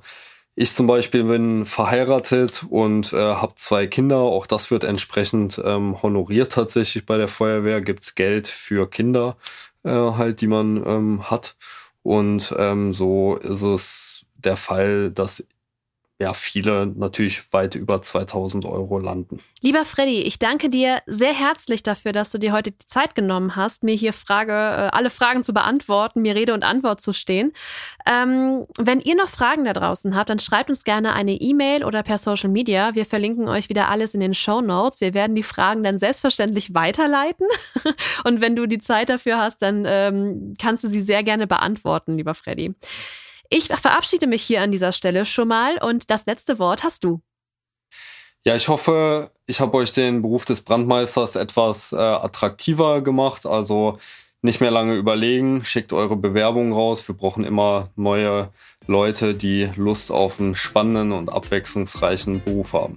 ich 0.54 0.74
zum 0.74 0.86
Beispiel 0.86 1.24
bin 1.24 1.64
verheiratet 1.64 2.64
und 2.68 3.12
äh, 3.12 3.16
habe 3.16 3.54
zwei 3.56 3.86
Kinder. 3.86 4.18
Auch 4.18 4.46
das 4.46 4.70
wird 4.70 4.84
entsprechend 4.84 5.60
ähm, 5.64 6.02
honoriert 6.02 6.52
tatsächlich 6.52 7.06
bei 7.06 7.16
der 7.16 7.28
Feuerwehr. 7.28 7.80
Gibt's 7.80 8.14
Geld 8.14 8.48
für 8.48 8.88
Kinder 8.88 9.36
äh, 9.82 9.90
halt, 9.90 10.40
die 10.40 10.46
man 10.46 10.84
ähm, 10.86 11.30
hat. 11.30 11.56
Und 12.02 12.54
ähm, 12.58 12.92
so 12.92 13.36
ist 13.36 13.62
es 13.62 14.26
der 14.34 14.56
Fall, 14.56 15.10
dass 15.10 15.46
ja, 16.22 16.34
viele 16.34 16.86
natürlich 16.86 17.52
weit 17.52 17.74
über 17.74 18.00
2000 18.00 18.64
Euro 18.64 18.98
landen. 18.98 19.40
Lieber 19.60 19.84
Freddy, 19.84 20.22
ich 20.22 20.38
danke 20.38 20.68
dir 20.68 21.02
sehr 21.06 21.32
herzlich 21.32 21.82
dafür, 21.82 22.12
dass 22.12 22.30
du 22.30 22.38
dir 22.38 22.52
heute 22.52 22.70
die 22.70 22.86
Zeit 22.86 23.14
genommen 23.14 23.56
hast, 23.56 23.82
mir 23.82 23.94
hier 23.94 24.12
Frage, 24.12 24.52
äh, 24.52 24.90
alle 24.92 25.10
Fragen 25.10 25.42
zu 25.42 25.52
beantworten, 25.52 26.22
mir 26.22 26.36
Rede 26.36 26.54
und 26.54 26.62
Antwort 26.62 27.00
zu 27.00 27.12
stehen. 27.12 27.52
Ähm, 28.06 28.66
wenn 28.78 29.00
ihr 29.00 29.16
noch 29.16 29.28
Fragen 29.28 29.64
da 29.64 29.72
draußen 29.72 30.14
habt, 30.14 30.30
dann 30.30 30.38
schreibt 30.38 30.70
uns 30.70 30.84
gerne 30.84 31.12
eine 31.12 31.32
E-Mail 31.32 31.84
oder 31.84 32.04
per 32.04 32.18
Social 32.18 32.50
Media. 32.50 32.94
Wir 32.94 33.04
verlinken 33.04 33.48
euch 33.48 33.68
wieder 33.68 33.88
alles 33.88 34.14
in 34.14 34.20
den 34.20 34.34
Show 34.34 34.60
Notes. 34.60 35.00
Wir 35.00 35.14
werden 35.14 35.34
die 35.34 35.42
Fragen 35.42 35.82
dann 35.82 35.98
selbstverständlich 35.98 36.72
weiterleiten. 36.72 37.46
und 38.24 38.40
wenn 38.40 38.54
du 38.54 38.66
die 38.66 38.78
Zeit 38.78 39.08
dafür 39.08 39.38
hast, 39.38 39.60
dann 39.60 39.84
ähm, 39.86 40.54
kannst 40.60 40.84
du 40.84 40.88
sie 40.88 41.02
sehr 41.02 41.24
gerne 41.24 41.48
beantworten, 41.48 42.16
lieber 42.16 42.34
Freddy. 42.34 42.74
Ich 43.54 43.66
verabschiede 43.66 44.26
mich 44.26 44.42
hier 44.42 44.62
an 44.62 44.72
dieser 44.72 44.92
Stelle 44.92 45.26
schon 45.26 45.48
mal 45.48 45.76
und 45.76 46.10
das 46.10 46.24
letzte 46.24 46.58
Wort 46.58 46.82
hast 46.82 47.04
du. 47.04 47.20
Ja, 48.44 48.56
ich 48.56 48.68
hoffe, 48.68 49.30
ich 49.44 49.60
habe 49.60 49.76
euch 49.76 49.92
den 49.92 50.22
Beruf 50.22 50.46
des 50.46 50.62
Brandmeisters 50.62 51.36
etwas 51.36 51.92
äh, 51.92 51.96
attraktiver 51.96 53.02
gemacht. 53.02 53.44
Also 53.44 53.98
nicht 54.40 54.62
mehr 54.62 54.70
lange 54.70 54.94
überlegen, 54.94 55.66
schickt 55.66 55.92
eure 55.92 56.16
Bewerbung 56.16 56.72
raus. 56.72 57.06
Wir 57.06 57.14
brauchen 57.14 57.44
immer 57.44 57.90
neue 57.94 58.48
Leute, 58.86 59.34
die 59.34 59.68
Lust 59.76 60.10
auf 60.10 60.40
einen 60.40 60.54
spannenden 60.54 61.12
und 61.12 61.30
abwechslungsreichen 61.30 62.42
Beruf 62.42 62.72
haben. 62.72 62.96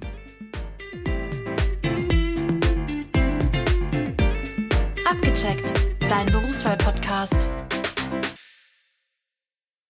Abgecheckt, 5.06 5.74
dein 6.10 6.28
Berufswahl-Podcast. 6.28 7.46